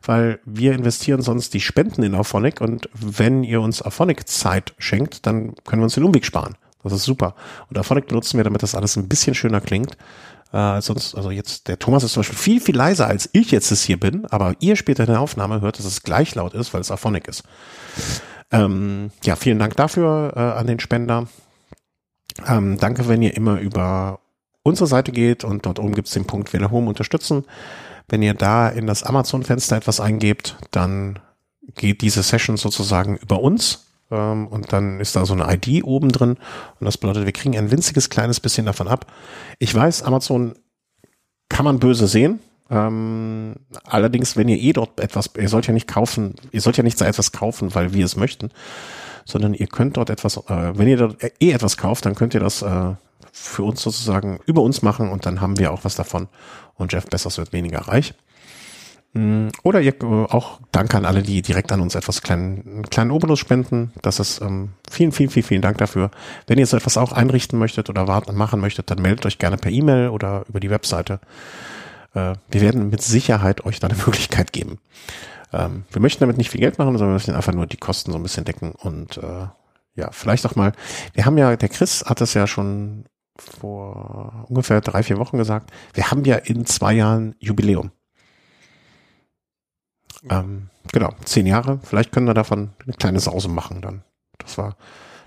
[0.03, 5.55] weil wir investieren sonst die Spenden in Auphonic und wenn ihr uns Auphonic-Zeit schenkt, dann
[5.65, 6.55] können wir uns den Umweg sparen.
[6.83, 7.33] Das ist super.
[7.69, 9.97] Und Auphonic benutzen wir, damit das alles ein bisschen schöner klingt.
[10.53, 13.71] Äh, sonst, also jetzt, der Thomas ist zum Beispiel viel, viel leiser als ich jetzt
[13.71, 16.73] es hier bin, aber ihr später in der Aufnahme hört, dass es gleich laut ist,
[16.73, 17.43] weil es Aphonic ist.
[18.51, 21.27] Ähm, ja, vielen Dank dafür äh, an den Spender.
[22.47, 24.19] Ähm, danke, wenn ihr immer über
[24.61, 27.45] unsere Seite geht und dort oben gibt es den Punkt Wähler Home unterstützen.
[28.07, 31.17] Wenn ihr da in das Amazon-Fenster etwas eingebt, dann
[31.75, 36.11] geht diese Session sozusagen über uns ähm, und dann ist da so eine ID oben
[36.11, 36.37] drin
[36.79, 39.11] und das bedeutet, wir kriegen ein winziges kleines bisschen davon ab.
[39.59, 40.53] Ich weiß, Amazon
[41.49, 42.39] kann man böse sehen.
[42.69, 46.83] Ähm, allerdings, wenn ihr eh dort etwas, ihr sollt ja nicht kaufen, ihr sollt ja
[46.83, 48.51] nicht so etwas kaufen, weil wir es möchten,
[49.25, 52.39] sondern ihr könnt dort etwas, äh, wenn ihr dort eh etwas kauft, dann könnt ihr
[52.39, 52.93] das äh,
[53.31, 56.27] für uns sozusagen über uns machen und dann haben wir auch was davon
[56.75, 58.13] und Jeff Bessers wird weniger reich.
[59.13, 62.89] Mm, oder ihr äh, auch Danke an alle, die direkt an uns etwas kleinen, einen
[62.89, 63.93] kleinen Obolus spenden.
[64.01, 66.09] Das ist ähm, vielen, vielen, vielen, vielen Dank dafür.
[66.47, 69.57] Wenn ihr so etwas auch einrichten möchtet oder warten machen möchtet, dann meldet euch gerne
[69.57, 71.19] per E-Mail oder über die Webseite.
[72.15, 74.79] Äh, wir werden mit Sicherheit euch da eine Möglichkeit geben.
[75.51, 78.11] Ähm, wir möchten damit nicht viel Geld machen, sondern wir möchten einfach nur die Kosten
[78.11, 79.47] so ein bisschen decken und äh,
[79.95, 80.71] ja, vielleicht auch mal.
[81.13, 83.05] Wir haben ja, der Chris hat das ja schon
[83.37, 85.71] vor ungefähr drei, vier Wochen gesagt.
[85.93, 87.91] Wir haben ja in zwei Jahren Jubiläum.
[90.29, 91.79] Ähm, genau, zehn Jahre.
[91.83, 94.03] Vielleicht können wir davon eine kleine Sause machen dann.
[94.37, 94.75] Das war,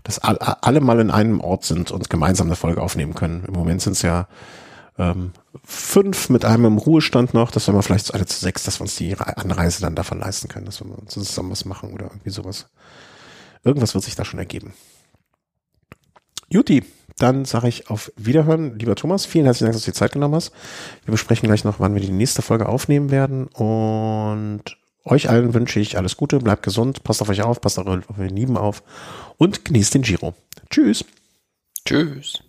[0.05, 3.45] dass alle mal in einem Ort sind und gemeinsam eine Folge aufnehmen können.
[3.47, 4.29] Im Moment sind es ja
[4.99, 5.33] ähm,
[5.65, 7.51] fünf mit einem im Ruhestand noch.
[7.51, 10.49] Das wären wir vielleicht alle zu sechs, dass wir uns die Anreise dann davon leisten
[10.49, 12.69] können, dass wir uns zusammen was machen oder irgendwie sowas.
[13.65, 14.75] Irgendwas wird sich da schon ergeben.
[16.49, 16.85] Juti,
[17.19, 18.79] dann sage ich auf Wiederhören.
[18.79, 20.53] Lieber Thomas, vielen herzlichen Dank, dass du dir Zeit genommen hast.
[21.05, 23.47] Wir besprechen gleich noch, wann wir die nächste Folge aufnehmen werden.
[23.49, 24.77] Und
[25.07, 28.27] euch allen wünsche ich alles Gute, bleibt gesund, passt auf euch auf, passt auf eure
[28.27, 28.83] Lieben auf
[29.39, 30.35] und genießt den Giro.
[30.69, 31.05] Tschüss.
[31.87, 32.43] Tschüss.